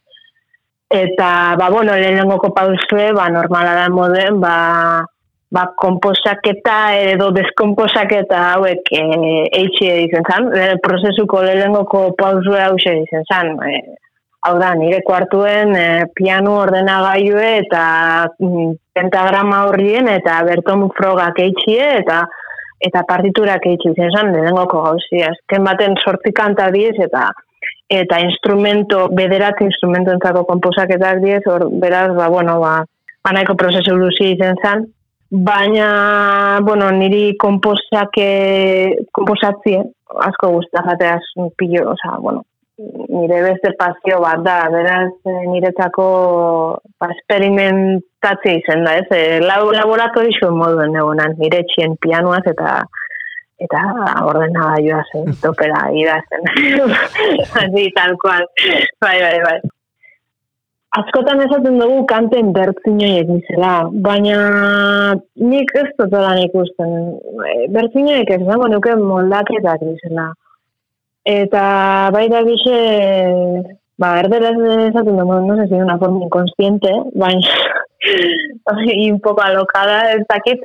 Eta, 0.93 1.57
ba, 1.61 1.71
bueno, 1.73 1.93
lehenengoko 1.93 2.53
pausue, 2.57 3.13
ba, 3.17 3.29
normala 3.33 3.77
da 3.77 3.89
moden, 3.93 4.41
ba, 4.41 4.57
ba, 5.53 5.67
komposaketa 5.77 6.77
edo 7.13 7.31
deskomposaketa 7.37 8.41
hauek 8.55 8.93
e, 8.97 9.03
eitxe 9.61 9.91
izen 10.07 10.25
zan. 10.29 10.49
E, 10.57 10.69
prozesuko 10.85 11.43
lehenengoko 11.45 12.07
pausue 12.19 12.61
hau 12.65 12.77
izen 12.81 13.27
zan. 13.29 13.53
E, 13.69 13.83
hau 14.49 14.57
da, 14.59 14.73
nire 14.79 15.03
kuartuen 15.07 15.77
e, 15.77 15.87
piano 16.17 16.57
ordenagailue 16.63 17.49
eta 17.61 17.85
mm, 18.41 18.73
pentagrama 18.97 19.67
horrien 19.69 20.09
eta 20.11 20.41
berton 20.49 20.89
frogak 20.97 21.43
eitxie 21.45 21.93
eta 22.01 22.25
eta 22.83 23.05
partiturak 23.07 23.69
eitxe 23.69 23.93
izen 23.93 24.11
zan 24.17 24.33
lehenengoko 24.33 24.83
gauzi. 24.89 25.23
Azken 25.29 25.69
baten 25.69 26.01
sortzi 26.03 26.33
kanta 26.35 26.71
diez 26.75 26.97
eta 26.99 27.29
eta 27.93 28.23
instrumento, 28.25 29.05
bederat 29.13 29.61
instrumento 29.61 30.15
entzako 30.15 30.47
komposaketak 30.49 31.19
diez, 31.21 31.43
or, 31.45 31.67
beraz, 31.77 32.09
ba, 32.17 32.31
bueno, 32.33 32.57
ba, 32.63 32.79
banaiko 33.21 33.53
prozesu 33.61 33.93
luzi 33.99 34.31
izen 34.33 34.57
zan, 34.65 34.87
baina, 35.33 36.61
bueno, 36.63 36.91
niri 36.93 37.37
komposake, 37.41 38.29
komposatzie, 39.17 39.81
asko 40.29 40.51
guztia 40.59 40.85
jateaz 40.85 41.23
pillo, 41.57 41.87
oza, 41.95 42.19
bueno, 42.21 42.45
nire 43.09 43.41
beste 43.47 43.73
pasio 43.79 44.21
bat 44.21 44.45
da, 44.45 44.59
beraz, 44.69 45.09
eh, 45.25 45.45
niretzako 45.49 46.07
ba, 47.01 47.09
experimentatzea 47.17 48.59
izen 48.61 48.85
da, 48.85 48.99
ez, 49.01 49.09
eh, 49.17 49.41
lab, 49.41 49.73
laboratorixo 49.73 50.53
moduen 50.53 51.01
egonan, 51.01 51.39
nire 51.41 51.65
txien 51.73 51.97
pianuaz 51.97 52.45
eta 52.53 52.83
eta 53.63 53.81
ordenagailua 54.27 55.05
zen, 55.13 55.37
topera 55.41 55.85
idazten. 55.95 56.49
Así, 57.63 57.91
tal 57.95 58.17
cual. 58.19 58.49
Bai, 59.01 59.21
bai, 59.23 59.39
bai. 59.45 59.61
Askotan 60.93 61.41
esaten 61.41 61.79
dugu 61.81 62.03
kanten 62.05 62.51
bertzinoiek 62.53 63.29
dizela, 63.31 63.89
baina 64.07 64.37
nik 65.41 65.71
ez 65.81 65.87
dut 65.97 66.13
lan 66.13 66.41
ikusten. 66.43 66.91
E, 67.49 67.55
Bertzinoiek 67.73 68.33
ez 68.35 68.43
zango 68.45 68.69
nuke 68.69 68.93
moldaketak 69.01 69.87
dizela. 69.87 70.27
Eta 71.25 71.63
bai 72.13 72.27
da 72.29 72.43
gixe, 72.45 72.77
ba, 73.97 74.19
erderaz 74.21 74.59
esaten 74.91 75.17
dugu, 75.17 75.41
no 75.47 75.57
sé 75.63 75.71
si 75.71 75.81
una 75.81 75.97
forma 76.03 76.27
inconsciente, 76.27 76.93
baina 77.25 77.57
un 79.11 79.21
poco 79.21 79.43
alocada, 79.43 80.13
ez 80.13 80.25
dakit, 80.29 80.61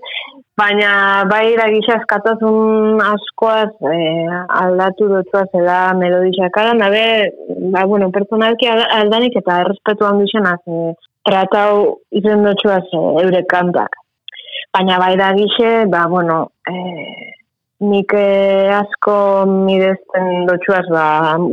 baina 0.58 1.23
bai 1.30 1.56
da 1.58 1.67
gixe 1.69 1.93
askatasun 1.93 2.97
askoaz 3.04 3.69
eh, 3.91 4.26
aldatu 4.62 5.10
dutua 5.12 5.45
zela 5.52 5.93
melodixakara, 5.93 6.73
nabe, 6.73 7.04
ba, 7.73 7.86
bueno, 7.86 8.10
personalki 8.12 8.67
al- 8.67 8.88
aldanik 9.02 9.38
eta 9.38 9.62
errespetu 9.62 10.06
handixenaz 10.06 10.60
eh, 10.65 10.93
tratau 11.30 12.00
izen 12.12 12.43
dutxuaz 12.47 12.84
eh, 12.89 13.06
eure 13.23 13.45
kantak. 13.45 14.02
Baina 14.73 14.97
bai 15.00 15.15
da 15.17 15.32
gixe, 15.38 15.86
ba, 15.93 16.08
bueno, 16.10 16.39
eh, 16.69 17.34
nik 17.86 18.13
eh, 18.17 18.73
asko 18.73 19.45
miresten 19.45 20.47
dutxuaz, 20.50 20.86
ba, 20.89 21.08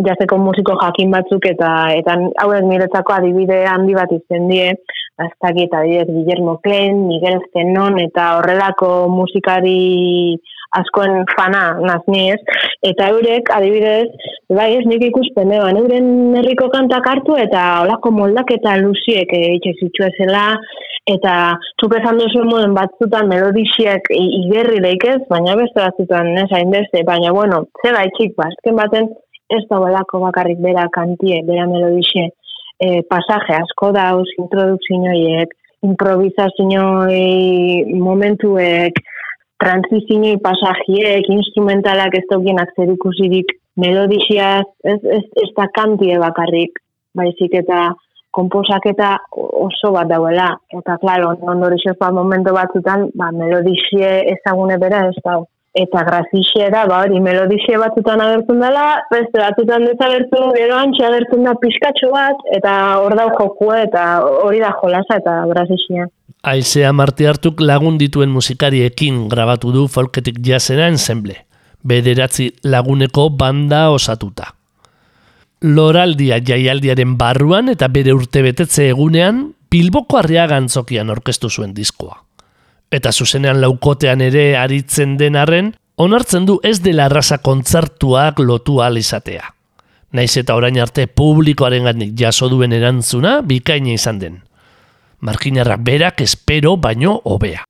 jazteko 0.09 0.41
musiko 0.41 0.79
jakin 0.81 1.13
batzuk 1.13 1.45
eta 1.53 1.71
eta 2.01 2.17
hauek 2.41 2.65
niretzako 2.73 3.19
adibide 3.21 3.67
handi 3.69 3.93
bat 4.01 4.13
izen 4.17 4.49
die, 4.49 4.71
Aztaki 4.73 5.04
eta 5.19 5.79
adibidez 5.79 6.09
Guillermo 6.09 6.59
Klein, 6.59 7.07
Miguel 7.07 7.41
Zenon 7.53 8.01
eta 8.03 8.39
horrelako 8.39 9.09
musikari 9.09 10.39
askoen 10.75 11.23
fana 11.37 11.79
nazni 11.81 12.31
ez. 12.33 12.41
Eta 12.83 13.09
eurek, 13.15 13.51
adibidez, 13.55 14.09
bai 14.51 14.73
ez 14.75 14.83
nik 14.91 15.05
ikusten, 15.07 15.53
eban, 15.55 15.79
euren 15.79 16.35
herriko 16.41 16.69
kantak 16.73 17.07
hartu 17.07 17.39
eta 17.39 17.63
olako 17.85 18.11
moldak 18.11 18.51
eta 18.57 18.77
luziek 18.83 19.31
eitxe 19.39 19.77
zitue 19.79 20.11
zela, 20.19 20.49
eta 21.07 21.35
zuk 21.81 21.95
esan 21.99 22.19
duzu 22.19 22.45
moden 22.49 22.75
batzutan 22.77 23.29
melodixiak 23.31 24.11
igerri 24.17 24.81
daikez, 24.85 25.21
baina 25.31 25.57
beste 25.61 25.81
batzutan 25.81 26.33
ez 26.43 26.51
hainbeste, 26.51 27.05
baina 27.07 27.33
bueno, 27.37 27.67
zera 27.85 28.03
itxik, 28.09 28.35
ba, 28.39 28.51
azken 28.51 28.81
baten 28.81 29.13
ez 29.55 29.63
da 29.71 29.79
bakarrik 29.79 30.59
bera 30.65 30.89
kantie, 30.91 31.43
bera 31.47 31.67
melodixie, 31.69 32.31
e, 32.85 33.01
pasaje 33.09 33.57
asko 33.57 33.91
dauz, 33.97 34.29
introdukzioiek, 34.43 35.49
improvisazioei 35.89 37.97
momentuek, 38.01 39.01
transizioi 39.65 40.37
pasajiek, 40.45 41.29
instrumentalak 41.39 42.13
ez 42.19 42.25
daukienak 42.31 42.71
zer 42.77 42.89
ikusirik, 42.95 43.49
melodixiaz, 43.81 44.67
ez, 44.85 45.01
ez, 45.19 45.25
ez 45.43 45.51
da 45.57 45.67
kantie 45.75 46.17
bakarrik, 46.23 46.73
baizik 47.17 47.53
eta 47.63 47.79
komposaketa 48.35 49.15
oso 49.39 49.93
bat 49.95 50.11
dauela. 50.11 50.51
Eta, 50.75 50.99
klaro, 51.03 51.35
ondorixoz 51.55 51.97
ba, 52.01 52.11
momento 52.15 52.55
batzutan, 52.57 53.09
ba, 53.19 53.31
melodixie 53.35 54.11
ezagune 54.35 54.79
bera 54.83 55.05
ez 55.11 55.19
dau. 55.23 55.45
Eta 55.75 56.05
grazixie 56.07 56.69
da, 56.71 56.85
ba, 56.87 57.01
hori, 57.03 57.19
melodixie 57.19 57.75
batzutan 57.83 58.21
agertzen 58.23 58.61
dela, 58.63 58.85
beste 59.11 59.41
batzutan 59.41 59.87
desagertu, 59.89 60.43
gero 60.55 60.77
antxe 60.79 61.03
agertzen 61.03 61.43
da 61.49 61.55
pizkatxo 61.59 62.13
bat, 62.13 62.45
eta 62.55 62.75
hor 63.03 63.17
dau 63.19 63.27
jokua, 63.35 63.81
eta 63.83 64.05
hori 64.23 64.63
da 64.63 64.71
jolasa, 64.79 65.19
eta 65.19 65.41
grazixia. 65.51 66.07
Aizea 66.47 66.93
Marti 66.95 67.27
hartuk 67.27 67.59
lagun 67.65 67.99
dituen 67.99 68.31
musikariekin 68.31 69.25
grabatu 69.33 69.73
du 69.75 69.89
folketik 69.91 70.39
jazera 70.47 70.87
ensemble, 70.93 71.41
bederatzi 71.83 72.53
laguneko 72.63 73.31
banda 73.35 73.89
osatuta. 73.91 74.53
Loraldia 75.65 76.39
jaialdiaren 76.45 77.17
barruan 77.19 77.73
eta 77.73 77.89
bere 77.89 78.13
urtebetetze 78.13 78.91
egunean 78.93 79.47
Bilboko 79.75 80.21
arriaga 80.21 80.59
antzokian 80.61 81.11
orkestu 81.11 81.49
zuen 81.51 81.73
diskoa. 81.75 82.21
Eta 82.95 83.11
zuzenean 83.11 83.59
laukotean 83.59 84.23
ere 84.23 84.53
aritzen 84.55 85.17
den 85.19 85.35
arren, 85.35 85.73
onartzen 85.99 86.47
du 86.47 86.61
ez 86.63 86.79
dela 86.85 87.09
arrasa 87.09 87.41
kontzertuak 87.43 88.39
lotu 88.39 88.79
ahal 88.83 89.01
izatea. 89.01 89.51
Naiz 90.15 90.37
eta 90.39 90.55
orain 90.55 90.79
arte 90.79 91.09
publikoaren 91.11 92.05
jaso 92.15 92.49
duen 92.49 92.73
erantzuna 92.73 93.41
bikaina 93.43 93.97
izan 93.97 94.21
den. 94.23 94.43
Markinarrak 95.21 95.83
berak 95.83 96.21
espero 96.21 96.77
baino 96.77 97.21
hobea. 97.25 97.64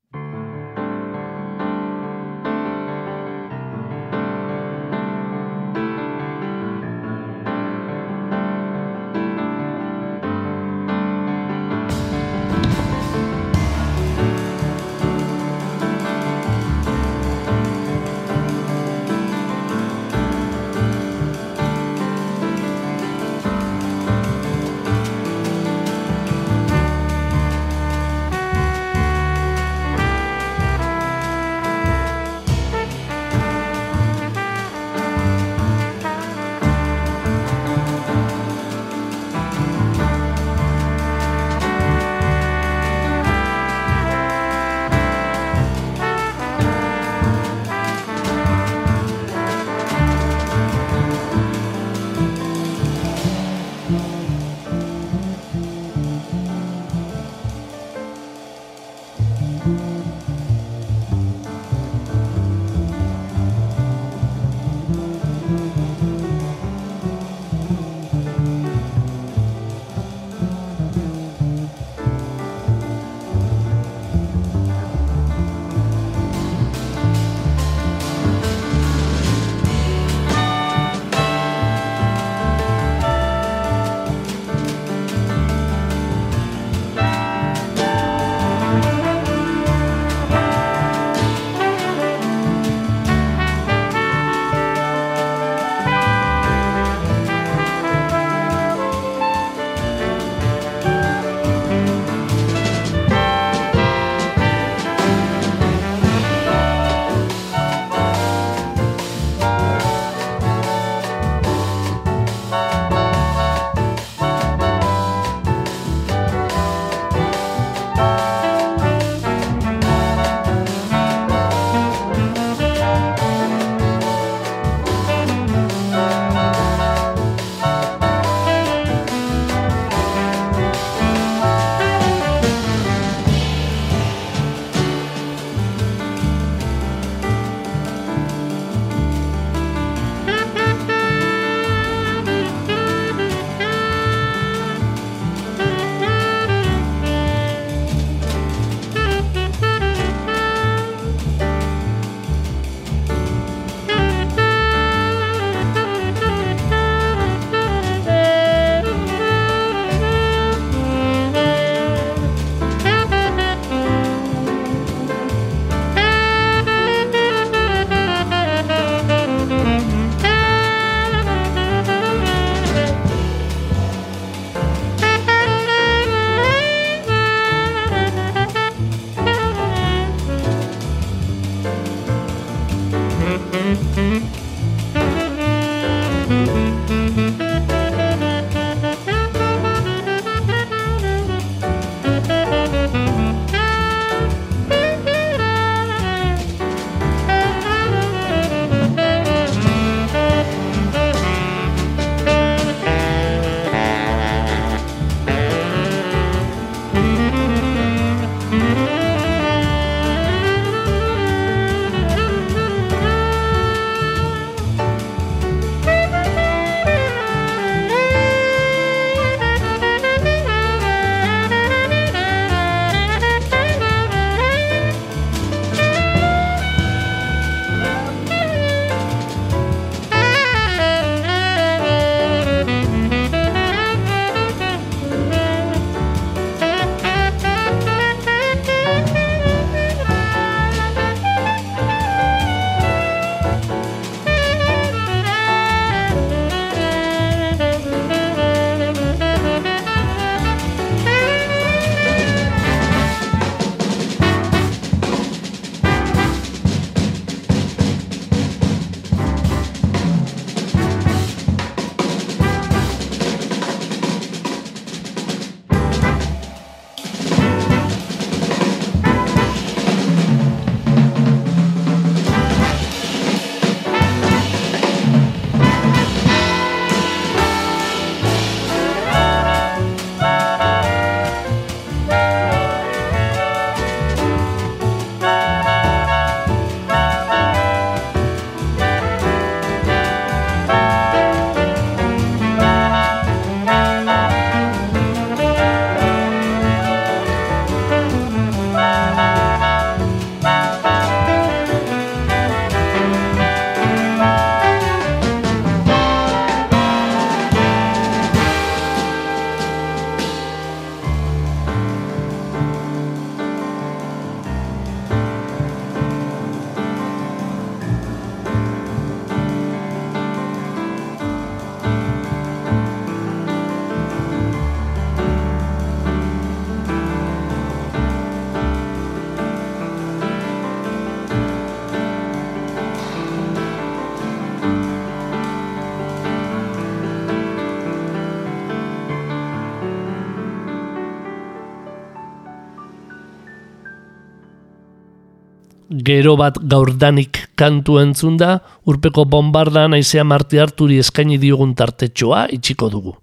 Gero 346.04 346.36
bat 346.36 346.58
gaurdanik 346.72 347.40
kantu 347.56 347.98
entzun 348.02 348.36
da, 348.40 348.58
urpeko 348.86 349.24
bombarda 349.24 349.86
naizea 349.88 350.24
marti 350.24 350.60
harturi 350.60 351.00
eskaini 351.02 351.38
diogun 351.40 351.74
tartetxoa 351.78 352.46
itxiko 352.56 352.90
dugu. 352.92 353.14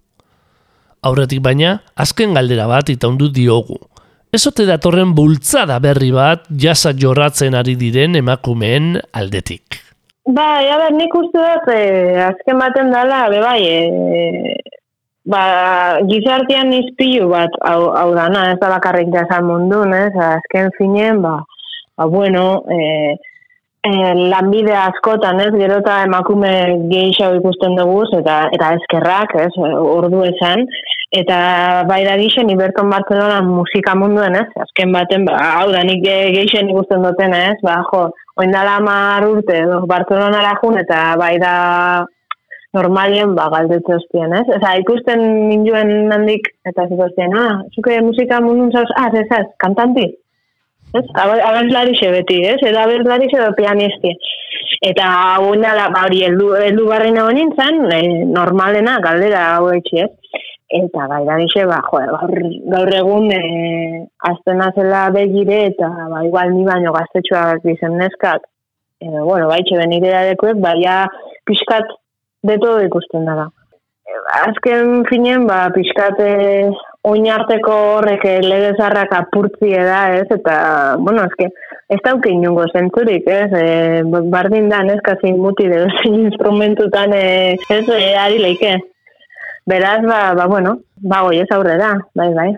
Aurretik 1.02 1.42
baina, 1.42 1.80
azken 1.96 2.36
galdera 2.38 2.68
bat 2.70 2.90
itaundu 2.94 3.30
diogu. 3.34 3.78
Ezote 4.32 4.66
datorren 4.68 5.16
bultzada 5.16 5.80
berri 5.84 6.12
bat 6.16 6.46
jasa 6.66 6.94
jorratzen 6.96 7.58
ari 7.58 7.76
diren 7.76 8.16
emakumeen 8.16 8.94
aldetik. 9.12 9.82
Bai, 10.30 10.70
a 10.70 10.78
ber, 10.78 10.94
nik 10.96 11.16
uste 11.18 11.42
dut, 11.42 11.72
eh, 11.74 12.22
azken 12.28 12.60
baten 12.62 12.92
dala, 12.94 13.24
be 13.34 13.40
bai, 13.42 13.62
eh, 13.66 14.54
ba, 15.26 15.42
gizartian 16.08 16.72
izpilu 16.78 17.32
bat, 17.34 17.58
hau, 17.66 17.90
hau 17.98 18.12
dana, 18.16 18.52
ez 18.54 18.60
da 18.62 18.70
bakarrik 18.76 19.10
jazan 19.14 19.50
mundun, 19.50 19.96
ez, 19.98 20.14
azken 20.28 20.70
finen, 20.78 21.24
ba, 21.26 21.40
ba 21.98 22.06
bueno, 22.06 22.64
eh, 22.70 23.16
eh, 23.84 24.14
lanbide 24.16 24.74
askotan, 24.78 25.40
ez, 25.42 25.52
gero 25.58 25.80
eta 25.82 26.04
emakume 26.06 26.52
gehiago 26.92 27.40
ikusten 27.40 27.76
dugu, 27.80 28.04
eta, 28.20 28.44
eta 28.54 28.74
eskerrak, 28.78 29.36
ez, 29.42 29.52
ordu 29.82 30.24
esan, 30.30 30.66
eta 31.12 31.40
bai 31.90 32.04
da 32.06 32.16
gixen, 32.22 32.50
Iberton 32.54 32.90
Barcelona 32.94 33.42
musika 33.42 33.96
munduen, 33.98 34.38
ez, 34.38 34.48
azken 34.66 34.94
baten, 34.96 35.26
ba, 35.26 35.38
hau 35.60 35.68
da, 35.74 35.84
nik 35.84 36.04
ge- 36.06 36.32
geixen 36.38 36.70
ikusten 36.70 37.04
duten, 37.04 37.34
ez, 37.36 37.58
ba, 37.66 37.82
jo, 37.90 38.08
oindala 38.38 38.80
mar 38.86 39.28
urte, 39.28 39.58
edo, 39.66 39.82
Barcelona 39.90 40.56
jun, 40.62 40.78
eta 40.80 41.04
bai 41.20 41.36
da 41.42 41.54
normalien, 42.74 43.36
ba, 43.36 43.50
galdetze 43.52 43.98
hostien, 43.98 44.32
ez? 44.38 44.46
Eza, 44.56 44.78
ikusten 44.80 45.20
ninduen 45.50 46.12
handik, 46.14 46.48
eta 46.70 46.86
ziko 46.88 47.10
hostien, 47.10 47.34
ah, 47.36 47.60
zuke 47.76 47.98
musika 48.06 48.40
mundun 48.40 48.72
zauz, 48.72 48.88
ah, 48.96 49.10
ez, 49.12 49.28
ez, 49.28 49.48
kantanti? 49.60 50.08
Ez? 50.92 51.06
Abentlari 51.16 51.96
beti, 52.16 52.42
ez? 52.44 52.60
Edo 52.68 52.80
abentlari 52.80 53.30
edo 53.32 53.52
pianisti. 53.56 54.12
Eta 54.82 55.08
oindala, 55.40 55.90
ba, 55.94 56.06
hori, 56.08 56.24
eldu, 56.28 56.54
eldu 56.58 56.88
barrena 56.90 57.26
honin 57.28 57.54
zan, 57.56 57.86
eh, 57.94 58.26
normalena, 58.26 58.98
galdera 59.04 59.44
hau 59.56 59.70
etxi, 59.76 60.04
ez? 60.04 60.12
Eta 60.72 61.06
bai 61.12 61.24
da 61.28 61.36
gixe, 61.42 61.66
ba, 61.68 61.82
jo, 61.84 62.00
gaur, 62.72 62.94
egun 62.96 63.28
e, 63.36 63.42
azten 64.30 64.62
azela 64.64 65.10
begire 65.12 65.66
eta 65.68 65.90
ba, 66.12 66.22
igual 66.24 66.54
ni 66.56 66.64
baino 66.64 66.94
gaztetxoak 66.96 67.66
dizen 67.66 67.98
neskak. 68.00 68.46
E, 69.04 69.10
bueno, 69.12 69.50
bai, 69.52 69.60
txe 69.68 69.82
benire 69.82 70.14
dadekuek, 70.14 70.62
bai, 70.64 70.78
ja, 70.80 71.02
pixkat 71.50 71.92
de 72.48 72.56
todo 72.64 72.80
ikusten 72.88 73.28
dara. 73.28 73.50
E, 74.08 74.16
azken 74.40 75.04
finen, 75.12 75.44
ba, 75.50 75.66
pixkat 75.76 76.24
e, 76.24 76.32
oinarteko 77.08 77.76
horrek 77.98 78.26
e, 78.26 78.38
legezarrak 78.46 79.14
apurtzi 79.18 79.74
da, 79.74 80.02
ez? 80.20 80.28
Eta, 80.30 80.56
bueno, 81.02 81.26
ezke, 81.26 81.50
ez 81.90 82.00
dauke 82.06 82.30
inungo 82.30 82.68
zentzurik, 82.70 83.28
ez? 83.28 83.50
E, 83.58 84.02
bardin 84.06 84.70
da, 84.70 84.84
neska 84.86 85.18
zein 85.22 85.40
muti, 85.42 85.68
edo 85.70 85.88
zein 86.02 86.20
instrumentutan, 86.28 87.16
ez, 87.18 87.86
e, 87.90 88.02
ari 88.22 88.42
leike. 88.44 88.78
Beraz, 89.70 90.02
ba, 90.06 90.34
ba 90.38 90.48
bueno, 90.50 90.80
ba, 91.02 91.24
goiez 91.26 91.50
aurrera, 91.54 91.96
bai, 92.18 92.32
bai. 92.38 92.52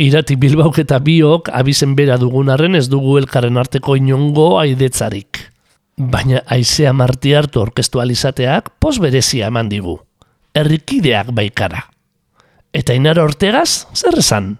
Irati 0.00 0.36
Bilbauk 0.40 0.78
eta 0.80 0.96
biok 1.04 1.50
abizen 1.52 1.92
bera 1.92 2.16
dugunarren 2.16 2.78
ez 2.78 2.86
dugu 2.88 3.18
elkarren 3.20 3.60
arteko 3.60 3.98
inongo 4.00 4.54
aidetzarik. 4.62 5.42
Baina 6.00 6.40
aizea 6.48 6.94
marti 6.96 7.34
hartu 7.36 7.60
orkestu 7.60 8.00
alizateak 8.00 8.72
pos 8.80 8.96
berezia 8.96 9.52
eman 9.52 9.68
digu. 9.68 9.98
Errikideak 10.56 11.34
baikara. 11.36 11.82
Eta 12.72 12.94
inara 12.94 13.24
ortegaz, 13.26 13.86
zer 13.94 14.20
esan? 14.20 14.54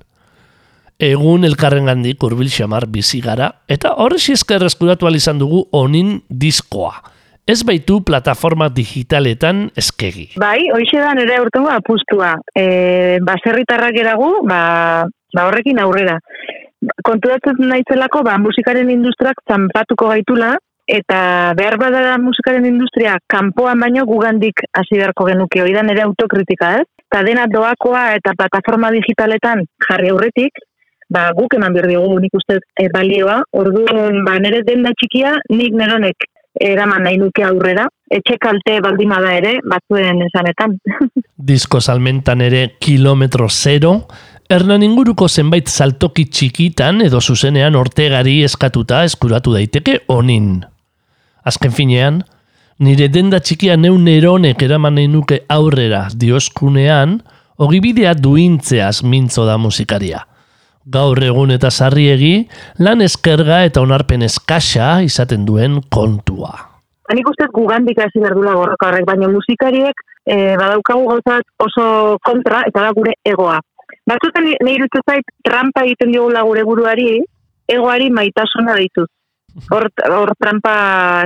Egun 1.01 1.47
elkarren 1.47 1.87
gandik 1.89 2.23
urbil 2.27 2.51
xamar 2.53 2.89
bizi 2.91 3.23
gara, 3.25 3.53
eta 3.71 3.95
horrexi 4.03 4.35
esker 4.35 4.67
eskuratu 4.67 5.09
izan 5.15 5.39
dugu 5.39 5.65
onin 5.73 6.21
diskoa. 6.29 6.93
Ez 7.47 7.63
baitu 7.65 8.03
plataforma 8.05 8.69
digitaletan 8.69 9.71
eskegi. 9.77 10.29
Bai, 10.39 10.69
hoxe 10.75 10.99
da 11.01 11.15
nire 11.15 11.41
urtengo 11.41 11.71
apustua. 11.71 12.35
E, 12.55 13.19
baserritarrak 13.27 13.97
eragu, 13.97 14.47
ba, 14.47 15.07
ba 15.35 15.47
horrekin 15.49 15.81
aurrera. 15.81 16.19
Konturatzen 17.03 17.59
naizelako, 17.59 18.23
ba, 18.27 18.37
musikaren 18.39 18.91
industriak 18.91 19.41
zanpatuko 19.49 20.11
gaitula, 20.13 20.57
eta 20.91 21.55
behar 21.57 21.79
badara 21.79 22.19
musikaren 22.19 22.67
industria 22.67 23.17
kanpoan 23.31 23.81
baino 23.81 24.05
gugandik 24.07 24.63
hasi 24.75 24.99
beharko 24.99 25.27
genuke 25.31 25.63
hori 25.63 25.75
da 25.77 25.85
nire 25.87 26.03
autokritika, 26.03 26.75
ez? 26.83 26.89
Eta 27.11 27.25
dena 27.27 27.49
doakoa 27.51 28.15
eta 28.15 28.37
plataforma 28.39 28.93
digitaletan 28.95 29.65
jarri 29.83 30.13
aurretik, 30.13 30.61
ba, 31.11 31.33
guk 31.35 31.57
eman 31.59 31.75
behar 31.75 31.89
diogu 31.91 32.21
nik 32.23 32.37
uste 32.39 32.61
e, 32.79 32.87
balioa, 32.95 33.41
orduan 33.51 34.21
ba, 34.23 34.37
nire 34.39 34.63
denda 34.63 34.93
txikia 34.95 35.35
nik 35.51 35.75
neronek 35.75 36.29
eraman 36.61 37.03
nahi 37.07 37.19
nuke 37.19 37.43
aurrera, 37.47 37.89
etxe 38.11 38.37
kalte 38.43 38.79
baldima 38.85 39.19
da 39.23 39.35
ere, 39.39 39.57
batzuen 39.67 40.23
esanetan. 40.27 40.77
Disko 41.51 41.81
salmentan 41.83 42.47
ere 42.47 42.69
kilometro 42.79 43.49
zero, 43.51 43.97
Hernan 44.51 44.83
inguruko 44.83 45.29
zenbait 45.31 45.69
saltoki 45.71 46.25
txikitan 46.27 47.05
edo 47.05 47.21
zuzenean 47.23 47.77
ortegari 47.79 48.41
eskatuta 48.43 49.05
eskuratu 49.07 49.53
daiteke 49.55 50.01
onin. 50.11 50.65
Azken 51.47 51.71
finean, 51.71 52.25
nire 52.81 53.11
denda 53.13 53.41
txikia 53.45 53.77
neun 53.77 54.09
eronek 54.09 54.63
eraman 54.65 54.97
nahi 54.97 55.09
nuke 55.13 55.43
aurrera 55.53 56.07
dioskunean, 56.17 57.19
ogibidea 57.61 58.15
duintzeaz 58.17 59.03
mintzo 59.05 59.45
da 59.45 59.59
musikaria. 59.61 60.25
Gaur 60.91 61.21
egun 61.23 61.53
eta 61.53 61.69
sarriegi, 61.71 62.49
lan 62.81 63.05
eskerga 63.05 63.61
eta 63.69 63.83
onarpen 63.85 64.25
eskasa 64.25 65.03
izaten 65.05 65.45
duen 65.47 65.83
kontua. 65.93 66.55
Hanik 67.11 67.29
uste 67.29 67.51
gugandik 67.53 68.01
hasi 68.01 68.23
berdula 68.23 68.55
borroka 68.57 68.89
horrek, 68.89 69.05
baina 69.05 69.29
musikariek 69.29 70.01
e, 70.25 70.57
badaukagu 70.57 71.05
gauzat 71.11 71.45
oso 71.61 72.17
kontra 72.25 72.63
eta 72.71 72.87
da 72.87 72.95
gure 72.97 73.13
egoa. 73.29 73.59
Batzutan 74.09 74.49
nahi 74.49 74.79
irutzen 74.79 75.05
zait 75.05 75.33
trampa 75.45 75.85
egiten 75.85 76.15
diogula 76.15 76.47
gure 76.49 76.65
buruari, 76.65 77.09
egoari 77.69 78.09
maitasuna 78.15 78.79
dituz. 78.81 79.11
Hor, 79.71 79.89
hor 80.11 80.33
trampa 80.39 80.75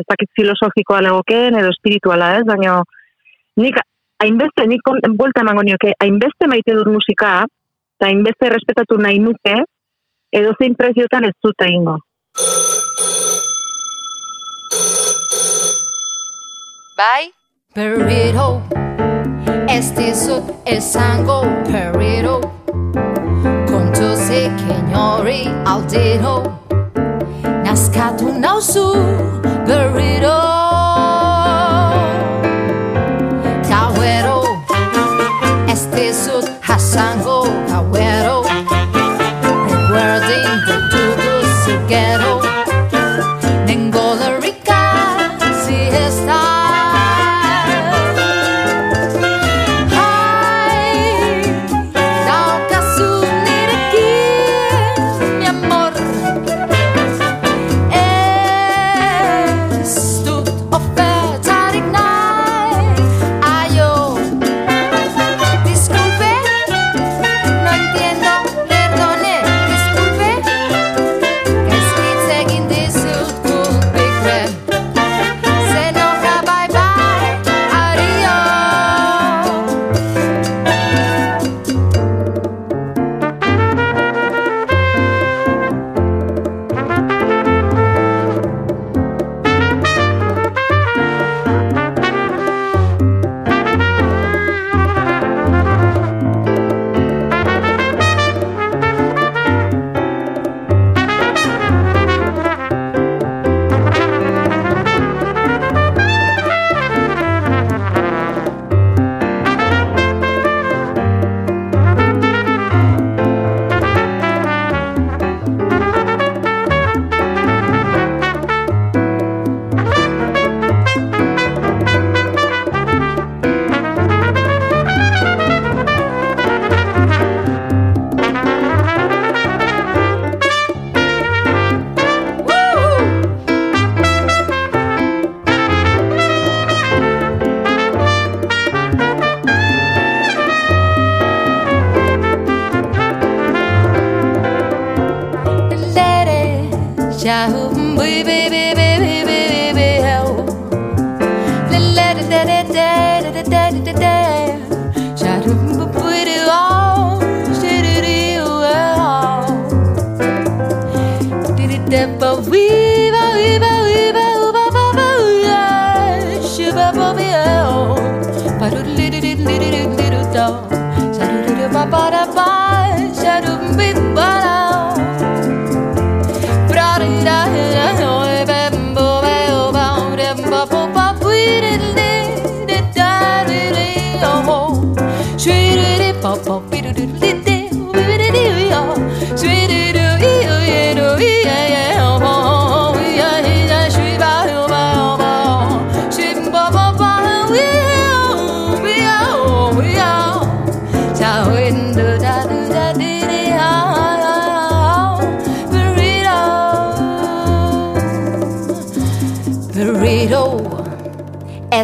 ez 0.00 0.06
dakit 0.08 0.30
filosofikoa 0.36 1.02
legokeen 1.04 1.58
edo 1.60 1.72
espirituala 1.74 2.34
ez, 2.38 2.44
baina 2.48 2.80
nik 3.60 3.78
hainbeste, 4.22 4.66
nik 4.66 4.82
buelta 5.18 5.44
emango 5.44 5.62
nioke, 5.66 5.92
hainbeste 6.00 6.48
maite 6.48 6.74
dut 6.78 6.90
musika, 6.92 7.44
eta 7.98 8.08
hainbeste 8.10 8.50
respetatu 8.54 8.98
nahi 8.98 9.20
nuke, 9.22 9.60
edo 10.34 10.56
zein 10.58 10.74
preziotan 10.74 11.28
ez 11.28 11.34
dut 11.44 11.66
egingo. 11.68 11.98
Bai? 16.96 17.30
Perrito 17.74 18.62
Ez 19.66 19.90
dizut 19.96 20.50
esango 20.70 21.40
perrito 21.66 22.36
Kontu 23.66 24.12
zekin 24.28 24.94
hori 24.94 25.40
aldiro 25.66 26.36
Cascato, 27.74 28.30
no 28.32 28.60
sul, 28.60 28.94
burrito. 29.66 30.43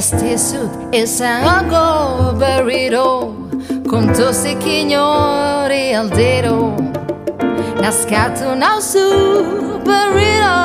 Este 0.00 0.38
sud 0.38 0.70
es 0.92 1.20
algo 1.20 2.32
burrito, 2.32 3.34
con 3.86 4.10
tu 4.14 4.32
signore 4.32 5.94
al 5.94 6.08
dedo, 6.08 6.74
nascato 7.82 8.54
nel 8.54 8.80
su 8.80 9.78
burrito. 9.84 10.56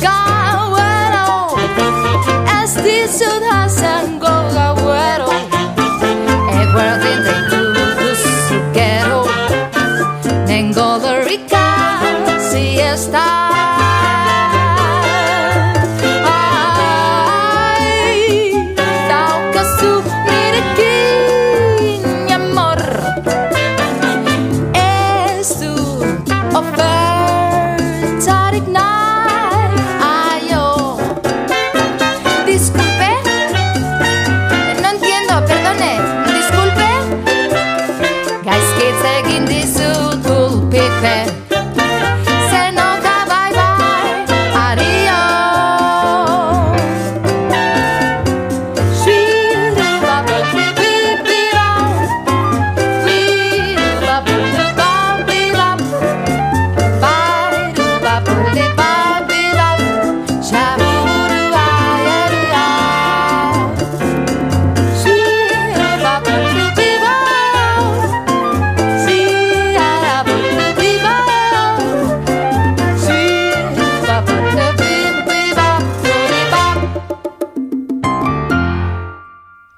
Gawero, 0.00 1.54
este 2.64 3.06
sud 3.16 3.55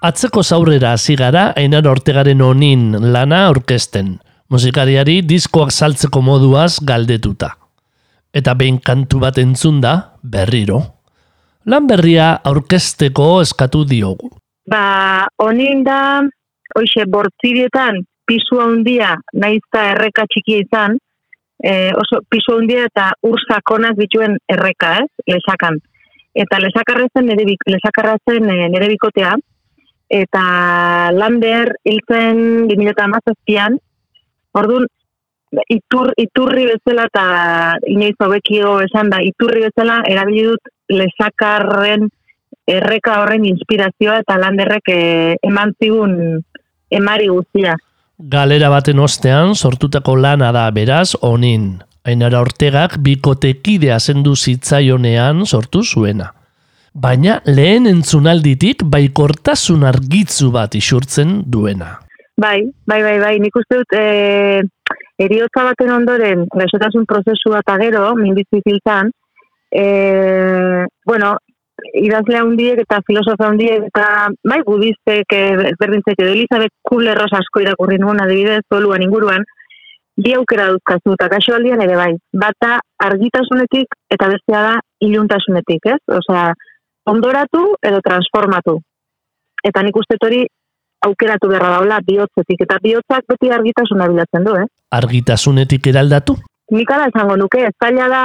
Atzeko 0.08 0.40
zaurrera 0.40 0.94
hasi 0.96 1.16
gara 1.20 1.50
Ainar 1.60 1.84
Ortegaren 1.90 2.40
onin 2.40 2.94
lana 3.12 3.42
aurkezten, 3.48 4.14
musikariari 4.48 5.18
diskoak 5.20 5.68
saltzeko 5.74 6.22
moduaz 6.24 6.78
galdetuta. 6.90 7.50
Eta 8.32 8.54
behin 8.56 8.78
kantu 8.80 9.20
bat 9.20 9.40
entzun 9.42 9.82
da, 9.82 9.92
berriro. 10.22 10.78
Lan 11.68 11.88
berria 11.90 12.28
aurkezteko 12.50 13.26
eskatu 13.42 13.82
diogu. 13.90 14.30
Ba, 14.72 15.26
honin 15.44 15.84
da, 15.84 15.98
hoxe, 16.78 17.04
bortzirietan, 17.12 18.00
pisu 18.24 18.62
handia, 18.64 19.10
naizta 19.34 19.90
erreka 19.90 20.24
txikia 20.32 20.62
izan, 20.64 20.96
e, 21.60 21.92
oso 22.00 22.22
pisu 22.32 22.56
handia 22.56 22.86
eta 22.88 23.10
ur 23.28 23.36
sakonak 23.44 24.00
dituen 24.00 24.40
erreka, 24.56 24.94
ez, 25.02 25.28
lesakan. 25.34 25.76
Eta 26.32 26.64
lesakarra 26.64 27.12
zen 27.12 27.28
nire, 27.28 27.44
bik- 27.52 27.68
lesakarra 27.76 28.16
zen 28.24 28.48
e, 28.48 28.58
nire 28.72 28.88
bikotea, 28.94 29.36
eta 30.08 31.10
Lander 31.12 31.74
hiltzen 31.84 32.68
2017an, 32.70 33.78
orduan, 34.56 34.86
itur, 35.72 36.12
iturri 36.20 36.66
bezala 36.68 37.08
eta 37.08 37.24
inoiz 37.88 38.16
hobekio 38.20 38.78
esan 38.84 39.10
da, 39.12 39.20
iturri 39.24 39.66
bezala 39.68 40.02
erabili 40.08 40.46
dut 40.50 40.72
lesakarren 40.88 42.08
erreka 42.68 43.22
horren 43.22 43.46
inspirazioa 43.48 44.20
eta 44.22 44.36
landerrek 44.40 44.90
eh, 44.92 45.36
eman 45.46 45.72
zigun 45.80 46.16
emari 46.90 47.28
guztia. 47.32 47.76
Galera 48.18 48.68
baten 48.72 48.98
ostean 48.98 49.54
sortutako 49.54 50.16
lana 50.16 50.50
da 50.52 50.66
beraz 50.74 51.14
onin. 51.22 51.78
Ainara 52.08 52.40
Ortegak 52.40 52.96
bikotekidea 53.04 53.98
zendu 54.00 54.34
zitzaionean 54.36 55.44
sortu 55.46 55.84
zuena. 55.84 56.32
Baina 56.94 57.38
lehen 57.46 57.86
entzunalditik 57.86 58.84
baikortasun 58.92 59.84
argitzu 59.84 60.50
bat 60.54 60.74
isurtzen 60.74 61.42
duena. 61.46 61.98
Bai, 62.38 62.62
bai, 62.86 63.02
bai, 63.02 63.18
bai, 63.18 63.34
nik 63.42 63.56
uste 63.58 63.80
dut 63.80 63.94
e, 63.98 64.62
eriotza 65.18 65.64
baten 65.66 65.90
ondoren, 65.90 66.46
gaixotasun 66.54 67.04
prozesua 67.10 67.64
eta 67.64 67.74
gero, 67.82 68.04
minbizi 68.14 68.62
ziltzan, 68.62 69.10
e, 69.74 70.86
bueno, 71.04 71.34
idazle 71.98 72.38
handiek 72.38 72.82
eta 72.84 73.00
filosofa 73.06 73.50
handiek 73.50 73.88
eta 73.90 74.06
bai 74.46 74.60
budistek 74.66 75.34
e, 75.34 75.42
berdintzek 75.80 76.22
edo 76.22 76.30
Elizabeth 76.30 76.74
Kubler-Ross 76.88 77.38
asko 77.38 77.62
irakurri 77.62 77.98
nuen 77.98 78.22
adibidez 78.22 78.62
zoluan 78.72 79.02
inguruan, 79.02 79.46
bi 80.18 80.34
aukera 80.34 80.70
duzkazu 80.72 81.14
eta 81.14 81.28
kaso 81.30 81.54
aldian 81.54 81.82
ere 81.82 81.98
bai. 81.98 82.12
Bata 82.34 82.78
argitasunetik 83.06 83.94
eta 84.14 84.30
bestea 84.32 84.62
da 84.64 84.74
iluntasunetik, 85.06 85.86
ez? 85.94 86.00
Osea, 86.18 86.48
ondoratu 87.10 87.64
edo 87.90 88.00
transformatu. 88.04 88.78
Eta 89.64 89.82
nik 89.82 89.96
uste 89.96 90.18
hori 90.22 90.44
aukeratu 91.06 91.48
beharra 91.50 91.78
daula 91.78 92.00
bihotzetik, 92.06 92.64
eta 92.66 92.78
bihotzak 92.82 93.26
beti 93.30 93.50
argitasuna 93.54 94.08
bilatzen 94.10 94.46
du, 94.46 94.54
eh? 94.58 94.66
Argitasunetik 94.98 95.86
eraldatu? 95.92 96.36
Nik 96.74 96.90
ala 96.90 97.08
esango 97.10 97.36
nuke, 97.40 97.68
zaila 97.82 98.08
da, 98.12 98.22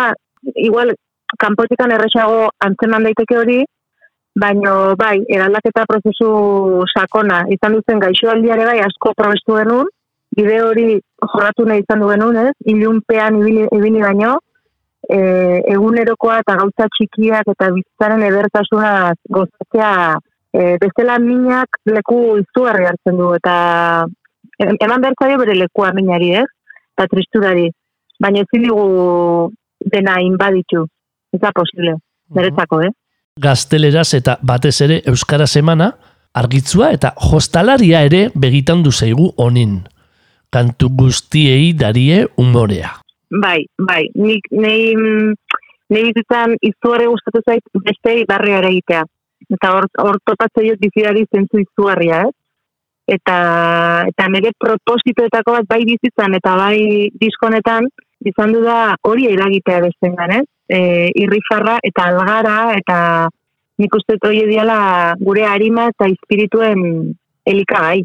igual, 0.56 0.94
kanpotikan 1.40 1.94
erresago 1.96 2.50
antzeman 2.66 3.06
daiteke 3.08 3.38
hori, 3.40 3.60
baino 4.40 4.96
bai, 4.98 5.20
eraldaketa 5.30 5.86
prozesu 5.90 6.30
sakona, 6.94 7.44
izan 7.54 7.78
duzen 7.78 8.02
gaixoaldiare 8.02 8.66
bai 8.66 8.80
asko 8.86 9.14
probestu 9.18 9.60
genuen, 9.60 9.92
bide 10.34 10.58
hori 10.66 10.88
jorratu 11.22 11.68
nahi 11.70 11.84
izan 11.86 12.02
du 12.02 12.10
genuen, 12.10 12.50
ez? 12.50 12.56
Ilunpean 12.74 13.38
ibili, 13.42 13.68
ibili 13.78 14.02
baino, 14.02 14.40
e, 15.10 15.18
egunerokoa 15.74 16.40
eta 16.44 16.56
gauza 16.60 16.88
txikiak 16.96 17.50
eta 17.56 17.70
bizitzaren 17.76 18.24
edertasuna 18.30 19.14
gozatzea 19.38 19.94
e, 20.54 20.78
bestela 20.82 21.20
minak 21.20 21.80
leku 21.90 22.38
izugarri 22.42 22.88
hartzen 22.90 23.20
du 23.20 23.34
eta 23.36 23.56
em- 24.60 24.80
eman 24.80 25.02
behar 25.02 25.16
zaio 25.20 25.38
bere 25.42 25.56
lekua 25.58 25.92
minari, 25.94 26.34
ez? 26.42 26.48
Eta 26.94 27.08
tristurari. 27.12 27.70
Baina 28.22 28.44
ezin 28.46 28.68
digu 28.68 29.52
dena 29.94 30.20
inbaditu. 30.22 30.86
Ez 31.34 31.42
da 31.42 31.52
posible. 31.52 31.98
Beretzako, 32.34 32.82
eh? 32.86 32.92
Gazteleraz 33.42 34.14
eta 34.14 34.38
batez 34.42 34.80
ere 34.86 35.02
Euskara 35.10 35.48
semana, 35.48 35.96
argitzua 36.34 36.92
eta 36.94 37.14
jostalaria 37.18 38.04
ere 38.06 38.28
begitan 38.36 38.84
du 38.84 38.92
zaigu 38.92 39.32
onin. 39.38 39.82
Kantu 40.54 40.90
guztiei 40.94 41.74
darie 41.74 42.28
umorea. 42.38 43.03
Bai, 43.34 43.66
bai, 43.78 44.04
nik 44.14 44.46
nei 44.52 44.94
nei 45.90 46.04
bizitzan 46.10 46.54
izugarri 46.62 47.08
gustatu 47.10 47.42
zait 47.46 47.64
bestei 47.88 48.26
barria 48.30 48.60
ere 48.62 48.70
egitea. 48.76 49.04
Eta 49.56 49.72
hor 49.74 49.88
hor 50.04 50.20
topatzen 50.30 50.70
dut 50.70 50.82
bizidari 50.84 51.26
zentzu 51.34 51.62
izugarria, 51.64 52.22
ez? 52.28 52.34
Eta 53.18 53.38
eta 54.12 54.28
nire 54.32 54.54
propositoetako 54.66 55.58
bat 55.58 55.70
bai 55.74 55.82
bizitzan 55.90 56.38
eta 56.38 56.56
bai 56.62 57.10
diskonetan 57.26 57.90
izan 58.32 58.54
du 58.56 58.62
da 58.64 58.96
hori 59.02 59.28
eragitea 59.32 59.82
bestengan, 59.88 60.38
ez? 60.40 60.46
Eh, 60.70 61.10
irrifarra 61.26 61.80
eta 61.84 62.08
algara 62.12 62.58
eta 62.78 62.98
nik 63.82 63.96
uste 63.98 64.16
hori 64.22 64.46
diala 64.48 64.80
gure 65.20 65.44
harima 65.50 65.90
eta 65.92 66.08
espirituen 66.14 67.16
elikagai. 67.46 68.04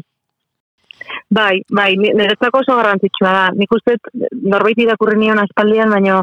Bai, 1.29 1.61
bai, 1.69 1.93
ni- 1.97 2.13
niretzako 2.13 2.63
oso 2.63 2.75
garrantzitsua 2.75 3.31
da. 3.33 3.45
Nik 3.55 3.71
uste 3.71 3.97
norbait 4.41 4.77
irakurri 4.77 5.17
nion 5.19 5.39
aspaldian, 5.39 5.89
baino 5.89 6.21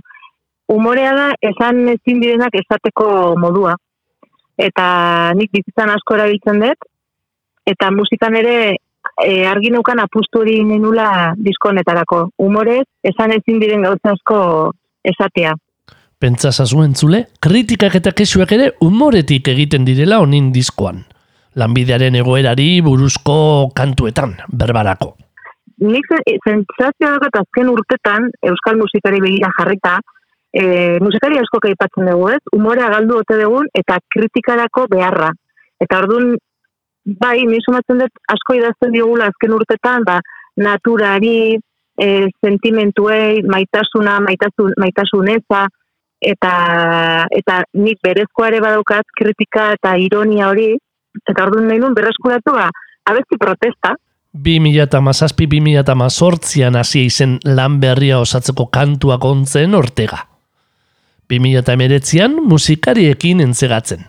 umorea 0.68 1.12
da 1.14 1.27
esan 1.41 1.89
ezin 1.89 2.20
direnak 2.20 2.55
esateko 2.59 3.37
modua. 3.39 3.77
Eta 4.59 5.33
nik 5.37 5.53
bizitzan 5.53 5.93
asko 5.93 6.16
erabiltzen 6.16 6.61
dut, 6.64 6.89
eta 7.66 7.91
musikan 7.91 8.35
ere 8.39 8.57
e, 8.72 9.47
argi 9.47 9.70
neukan 9.70 10.01
apustu 10.01 10.41
hori 10.41 10.62
nenula 10.64 11.35
diskonetarako. 11.37 12.31
Umorez, 12.43 12.85
esan 13.05 13.35
ezin 13.37 13.61
diren 13.61 13.83
gauza 13.87 14.14
asko 14.16 14.72
esatea. 15.05 15.55
Pentsa 16.18 16.51
zazu 16.53 16.81
entzule, 16.83 17.27
kritikak 17.45 17.99
eta 17.99 18.14
kesuak 18.16 18.53
ere 18.57 18.70
umoretik 18.81 19.49
egiten 19.53 19.85
direla 19.85 20.18
honin 20.24 20.49
diskoan. 20.53 21.05
Lanbidearen 21.57 22.14
egoerari 22.14 22.80
buruzko 22.84 23.70
kantuetan, 23.74 24.36
berbarako. 24.52 25.16
nik 25.76 26.07
ze- 26.09 26.38
sentsazioa 26.44 27.11
daukat 27.11 27.34
azken 27.36 27.68
urtetan 27.68 28.30
euskal 28.48 28.78
musikari 28.80 29.20
begira 29.20 29.50
jarrita, 29.59 29.98
e, 30.52 30.98
musikari 31.04 31.36
asko 31.36 31.61
aipatzen 31.68 32.07
dugu, 32.09 32.30
ez? 32.32 32.40
Umorea 32.57 32.88
galdu 32.88 33.18
ote 33.18 33.36
dugun 33.42 33.66
eta 33.74 33.98
kritikarako 34.09 34.86
beharra. 34.88 35.30
Eta 35.80 35.98
ordun 35.98 36.36
bai, 37.04 37.44
ni 37.44 37.61
sumatzen 37.61 37.98
dut 37.98 38.22
asko 38.28 38.54
idazten 38.54 38.92
digula 38.92 39.28
azken 39.28 39.52
urtetan, 39.52 40.04
ba, 40.04 40.20
naturari, 40.57 41.59
e, 42.00 42.09
sentimentuei, 42.40 43.42
maitasuna, 43.42 44.20
maitasun, 44.20 44.72
maitasuneza, 44.80 45.66
eta, 46.20 46.54
eta 47.30 47.62
nik 47.74 48.00
berezkoa 48.02 48.48
ere 48.48 48.61
badaukat 48.64 49.04
kritika 49.20 49.72
eta 49.76 49.96
ironia 50.00 50.48
hori, 50.48 50.72
eta 51.25 51.47
orduan 51.47 51.67
nahi 51.71 51.81
nun 51.83 51.95
berreskuratu, 51.97 52.51
ba, 52.57 52.67
abesti 53.09 53.37
protesta, 53.41 53.91
2007-2008an 54.37 56.77
hasi 56.77 57.07
izen 57.09 57.39
lan 57.45 57.81
berria 57.81 58.19
osatzeko 58.21 58.67
kantuak 58.73 59.25
ontzen 59.25 59.75
ortega. 59.75 60.27
2008an 61.31 62.43
musikariekin 62.47 63.41
entzegatzen. 63.41 64.05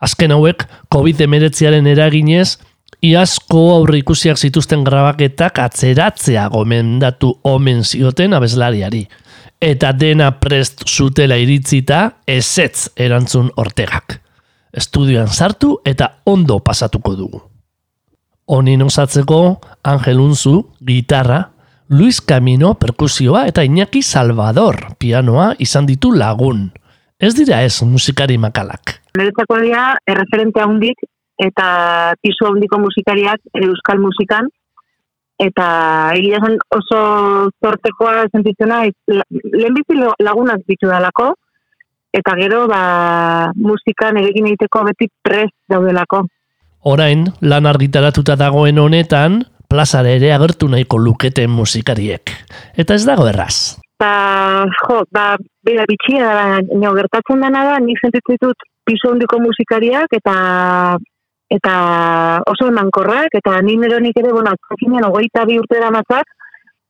Azken 0.00 0.32
hauek, 0.34 0.64
COVID-19aren 0.94 1.86
eraginez, 1.90 2.58
iazko 3.04 3.74
aurre 3.76 3.98
ikusiak 4.00 4.38
zituzten 4.38 4.84
grabaketak 4.86 5.58
atzeratzea 5.62 6.48
gomendatu 6.54 7.40
omen 7.46 7.84
zioten 7.84 8.34
abeslariari. 8.34 9.06
Eta 9.60 9.92
dena 9.92 10.30
prest 10.38 10.84
zutela 10.86 11.36
iritzita, 11.38 12.10
ezetz 12.26 12.88
erantzun 12.96 13.50
ortegak. 13.58 14.20
Estudioan 14.78 15.28
sartu 15.28 15.78
eta 15.84 16.12
ondo 16.24 16.60
pasatuko 16.62 17.14
dugu. 17.18 17.42
Honin 18.48 18.82
osatzeko 18.82 19.58
Angel 19.84 20.20
Unzu, 20.22 20.62
gitarra, 20.80 21.50
Luis 21.88 22.20
Camino 22.20 22.74
perkusioa 22.74 23.46
eta 23.48 23.64
Iñaki 23.64 24.02
Salvador 24.02 24.94
pianoa 25.00 25.54
izan 25.58 25.88
ditu 25.88 26.12
lagun. 26.12 26.68
Ez 27.18 27.34
dira 27.34 27.62
ez 27.64 27.82
musikari 27.82 28.38
makalak. 28.38 29.00
niretzako 29.18 29.58
dira 29.64 29.96
erreferente 30.06 30.62
handik 30.62 31.00
eta 31.42 32.14
pisu 32.22 32.46
handiko 32.46 32.78
musikariak 32.78 33.40
euskal 33.54 33.98
musikan 34.02 34.46
eta 35.38 35.66
egia 36.18 36.38
oso 36.74 37.00
zortekoa 37.62 38.26
sentitzen 38.30 38.70
naiz 38.74 38.94
lehenbizi 39.08 39.98
lagunak 40.22 40.62
ditu 40.70 40.90
dalako 40.90 41.34
eta 42.12 42.34
gero 42.40 42.66
ba 42.70 43.52
musikan 43.56 44.16
egin 44.20 44.48
egiteko 44.50 44.84
beti 44.88 45.10
prest 45.22 45.54
daudelako. 45.68 46.24
Orain, 46.88 47.26
lan 47.42 47.66
argitaratuta 47.66 48.36
dagoen 48.38 48.78
honetan, 48.78 49.42
plazara 49.68 50.14
ere 50.16 50.32
agertu 50.32 50.68
nahiko 50.70 50.98
luketen 50.98 51.50
musikariek. 51.50 52.32
Eta 52.78 52.94
ez 52.94 53.04
dago 53.04 53.26
erraz. 53.28 53.76
Ba, 53.98 54.64
jo, 54.84 55.02
ba, 55.12 55.34
bera 55.66 55.84
bitxia 55.90 56.22
da, 56.22 56.44
baina 56.70 56.94
gertatzen 57.00 57.42
dena 57.42 57.64
da, 57.66 57.78
nik 57.82 57.98
sentitzen 58.00 58.38
ditut 58.38 58.68
pisu 58.86 59.12
handiko 59.12 59.40
musikariak 59.42 60.14
eta 60.16 60.34
eta 61.48 61.74
oso 62.46 62.68
emankorrak, 62.68 63.32
eta 63.40 63.60
ni 63.64 63.78
neronik 63.80 64.16
ere, 64.20 64.32
bueno, 64.36 64.52
azkakinean 64.52 65.06
hogeita 65.08 65.46
bi 65.48 65.56
urte 65.58 65.80
damatzak, 65.80 66.28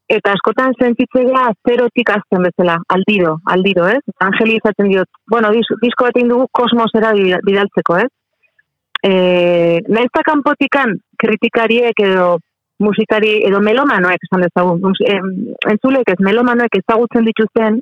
eta 0.09 0.33
askotan 0.33 0.73
sentitzea 0.81 1.51
zerotik 1.69 2.11
azten 2.11 2.47
bezala, 2.47 2.79
aldiro, 2.89 3.37
aldiro, 3.45 3.87
ez? 3.93 4.01
Angeli 4.25 4.57
izaten 4.57 4.89
diot, 4.89 5.09
bueno, 5.31 5.51
dis, 5.53 5.69
disko 5.83 6.09
bat 6.09 6.21
dugu 6.31 6.47
kosmosera 6.53 7.13
bida- 7.13 7.41
bidaltzeko, 7.45 7.99
ez? 7.99 8.09
E, 9.05 9.13
nahiz 9.87 10.09
eta 10.09 10.25
kanpotikan 10.27 10.97
kritikariek 11.23 12.01
edo 12.03 12.39
musikari 12.83 13.43
edo 13.47 13.61
melomanoek 13.61 14.25
esan 14.27 14.43
dezagun, 14.47 14.97
entzulek 15.71 16.09
ez 16.15 16.19
melomanoek 16.25 16.81
ezagutzen 16.81 17.29
dituzten 17.29 17.79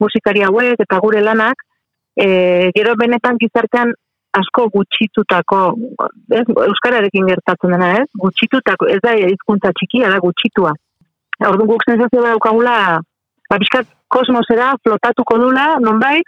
musikari 0.00 0.42
hauek 0.42 0.84
eta 0.84 1.00
gure 1.00 1.24
lanak, 1.24 1.64
e, 2.14 2.70
gero 2.76 2.94
benetan 3.00 3.40
gizartean 3.40 3.94
asko 4.36 4.68
gutxitutako, 4.70 5.60
ez, 6.30 6.44
euskararekin 6.68 7.26
gertatzen 7.32 7.74
dena, 7.74 7.94
ez? 7.98 8.06
Gutxitutako, 8.22 8.86
ez 8.86 9.00
da 9.02 9.16
hizkuntza 9.16 9.72
txikia 9.74 10.12
da 10.12 10.20
gutxitua. 10.22 10.76
Orduan 11.48 11.70
guk 11.70 11.86
sensazio 11.88 12.20
daukagula, 12.24 13.00
ba, 13.48 13.58
pixkat 13.62 13.88
kosmosera 14.12 14.74
flotatuko 14.84 15.38
dula, 15.40 15.78
nonbait, 15.80 16.26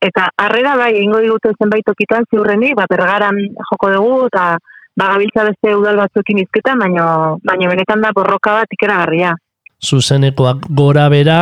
eta 0.00 0.28
harrera 0.40 0.76
bai, 0.78 0.92
egingo 0.96 1.20
digute 1.20 1.52
zenbait 1.58 1.84
tokitan 1.84 2.24
ziurreni, 2.30 2.72
ba, 2.78 2.86
bergaran 2.90 3.36
joko 3.72 3.92
dugu, 3.92 4.18
eta 4.30 4.56
ba, 4.96 5.12
gabiltza 5.12 5.44
beste 5.50 5.74
udal 5.76 6.00
batzuekin 6.00 6.42
izketan, 6.46 6.80
baina, 6.80 7.36
baina 7.44 7.70
benetan 7.74 8.02
da 8.04 8.14
borroka 8.16 8.56
bat 8.62 8.76
ikeragarria. 8.78 9.34
Zuzenekoak 9.84 10.66
gora 10.74 11.06
bera, 11.12 11.40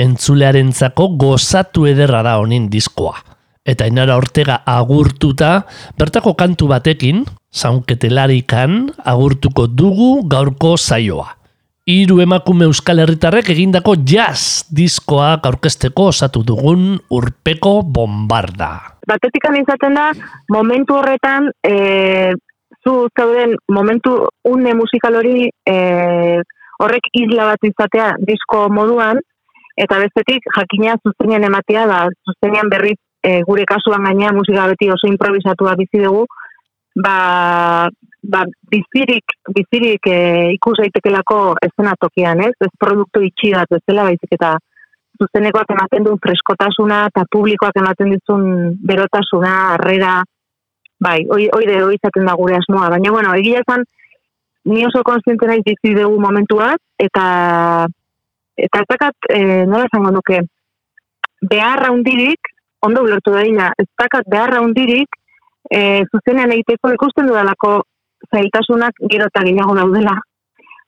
entzulearentzako 0.00 1.12
gozatu 1.20 1.86
ederra 1.88 2.22
da 2.26 2.36
honin 2.40 2.70
diskoa. 2.72 3.14
Eta 3.66 3.86
inara 3.90 4.16
ortega 4.18 4.60
agurtuta, 4.70 5.66
bertako 5.98 6.36
kantu 6.38 6.68
batekin, 6.70 7.24
zaunketelarikan, 7.50 8.84
agurtuko 9.02 9.66
dugu 9.66 10.22
gaurko 10.30 10.76
zaioa. 10.76 11.32
Hiru 11.86 12.16
emakume 12.18 12.66
euskal 12.66 12.98
herritarrek 12.98 13.46
egindako 13.52 13.92
jazz 14.10 14.64
diskoak 14.74 15.44
aurkezteko 15.46 16.08
osatu 16.10 16.40
dugun 16.42 16.96
urpeko 17.14 17.76
bombarda. 17.98 18.98
batetik 19.06 19.44
izaten 19.60 19.94
da, 19.94 20.10
momentu 20.50 20.96
horretan, 20.96 21.46
e, 21.62 22.34
zu 22.82 23.06
zauden 23.16 23.54
momentu 23.70 24.26
une 24.42 24.74
musikal 24.74 25.14
hori 25.14 25.48
e, 25.64 26.42
horrek 26.82 27.06
isla 27.12 27.52
bat 27.52 27.62
izatea 27.62 28.16
disko 28.18 28.66
moduan, 28.68 29.20
eta 29.76 30.00
bestetik 30.02 30.42
jakina 30.56 30.96
zuzenean 31.06 31.44
ematea, 31.44 31.86
da 31.86 32.08
zuzenean 32.26 32.68
berriz 32.68 32.98
e, 33.22 33.42
gure 33.46 33.64
kasuan 33.64 34.02
gaina 34.02 34.32
musika 34.32 34.66
beti 34.66 34.90
oso 34.90 35.06
improvisatua 35.06 35.76
bizi 35.78 36.02
dugu, 36.02 36.26
ba, 36.98 37.86
ba 38.32 38.44
bizirik, 38.70 39.36
bizirik 39.54 40.06
e, 40.10 40.18
ikus 40.56 40.76
daitekelako 40.80 41.56
tokian, 42.00 42.40
ez? 42.40 42.54
Ez 42.60 42.72
produktu 42.78 43.22
itxi 43.22 43.52
bat 43.54 43.70
bezala 43.70 44.08
baizik 44.08 44.32
eta 44.38 44.56
zuzenekoak 45.16 45.70
ematen 45.72 46.04
duen 46.04 46.18
freskotasuna 46.22 47.06
eta 47.10 47.24
publikoak 47.32 47.76
ematen 47.80 48.10
dizun 48.14 48.74
berotasuna, 48.86 49.52
harrera, 49.74 50.22
bai, 51.00 51.20
hoi, 51.30 51.48
de 51.66 51.82
hoi 51.82 51.94
izaten 51.96 52.26
da 52.26 52.34
gure 52.36 52.56
asmoa. 52.56 52.90
Baina, 52.90 53.12
bueno, 53.12 53.34
egia 53.34 53.62
esan, 53.64 53.84
ni 54.66 54.84
oso 54.86 55.02
konstiente 55.06 55.46
naiz 55.46 55.62
bizi 55.64 55.94
dugu 55.94 56.20
momentuak, 56.20 56.82
eta 56.98 57.86
eta 58.56 58.80
ez 58.82 58.88
dakat, 58.88 59.28
e, 59.28 59.40
nola 59.68 59.84
esango 59.88 60.10
nuke, 60.14 60.40
beharra 61.44 61.92
hundirik, 61.92 62.52
ondo 62.86 63.02
ulertu 63.04 63.34
da 63.34 63.42
dina, 63.44 63.72
ez 63.78 63.86
dakat 64.00 64.28
beharra 64.32 64.62
hundirik, 64.64 65.18
e, 65.70 66.04
zuzenean 66.08 66.54
egiteko 66.54 66.92
ikusten 66.94 67.28
dudalako 67.28 67.82
zailtasunak 68.32 68.98
gero 69.12 69.28
eta 69.30 69.44
gehiago 69.46 69.74
daudela. 69.78 70.16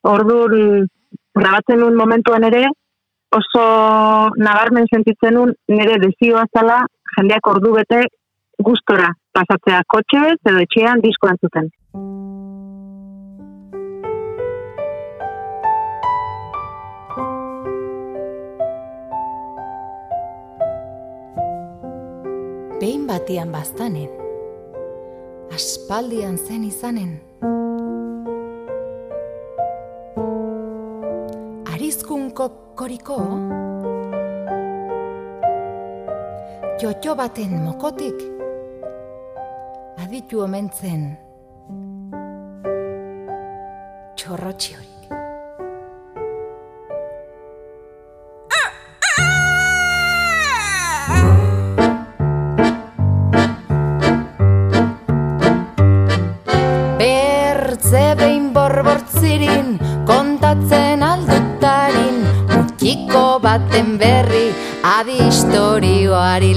Orduan, 0.09 0.87
grabatzen 1.39 1.81
nuen 1.81 1.97
momentuan 1.97 2.45
ere, 2.49 2.67
oso 3.31 3.65
nabarmen 4.37 4.87
sentitzen 4.93 5.35
nuen 5.35 5.55
nire 5.69 5.99
dezioa 6.05 6.47
zala 6.57 6.85
jendeak 7.17 7.51
ordu 7.53 7.75
bete 7.77 8.05
gustora 8.69 9.11
pasatzea 9.37 9.83
kotxe 9.95 10.23
edo 10.35 10.63
etxean 10.65 11.05
diskoan 11.05 11.39
zuten. 11.43 11.69
Behin 22.79 23.07
batian 23.11 23.51
baztanen, 23.53 24.09
Aspaldian 25.89 26.35
zen 26.37 26.65
izanen. 26.69 27.13
Arizkunko 31.73 32.49
koriko, 32.77 33.17
Jotxo 36.83 37.15
baten 37.23 37.57
mokotik, 37.65 38.21
aditu 40.05 40.45
omentzen, 40.45 41.09
txorrotxi 44.21 44.77
horik. 44.77 44.98
Baten 63.79 63.99
berri, 63.99 64.51
adi 64.83 65.19
historioari, 65.23 66.55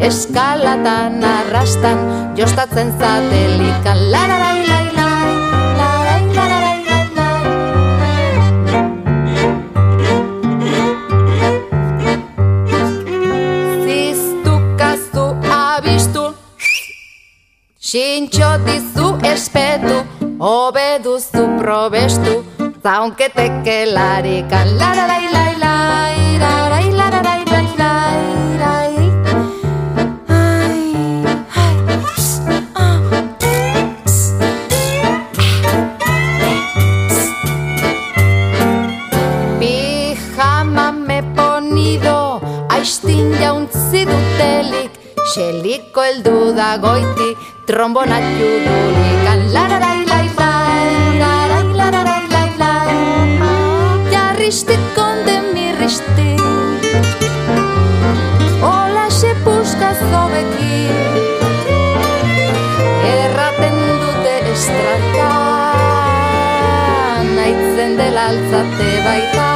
eskalatan 0.00 1.24
arrastan, 1.24 1.98
jostatzen 2.36 2.92
zatelikan, 2.98 4.10
lararai 4.12 4.66
lararai 4.68 4.90
Sintxo 17.90 18.48
dizu 18.62 19.08
espetu, 19.26 19.96
hobe 20.38 21.00
duzu 21.02 21.42
probestu, 21.58 22.36
zaunketeke 22.84 23.78
larikan, 23.90 24.70
lararai 24.78 25.26
lai, 25.34 25.49
goiti, 46.80 47.36
trombona 47.66 48.18
judulikan, 48.36 49.40
lararai 49.54 50.00
lai 50.08 50.28
lai, 50.38 51.18
larai 51.20 51.66
lararai 51.80 52.24
lai 52.32 52.50
lai, 52.62 52.96
jarristi 54.12 54.78
konde 54.96 55.36
mirristi, 55.52 56.30
hola 58.64 59.06
se 59.10 59.34
puska 59.44 59.92
zobeki, 60.00 60.80
erraten 63.12 63.78
dute 64.02 64.34
estraka, 64.54 65.30
naitzen 67.36 67.96
dela 68.00 68.28
altzate 68.32 68.92
baita. 69.06 69.49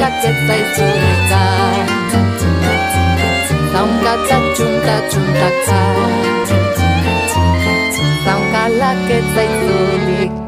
la 0.00 0.10
teta 0.20 0.56
y 0.56 0.62
tsureca 0.72 1.42
Saunka 3.72 4.12
tsa 4.24 4.38
chunta 4.56 4.94
chunta 5.10 5.48
tsa 5.64 5.80
Saunka 8.24 8.68
la 8.80 8.90
que 9.06 9.18
tsa 9.20 9.44
y 9.44 9.48
tsureca 9.48 10.45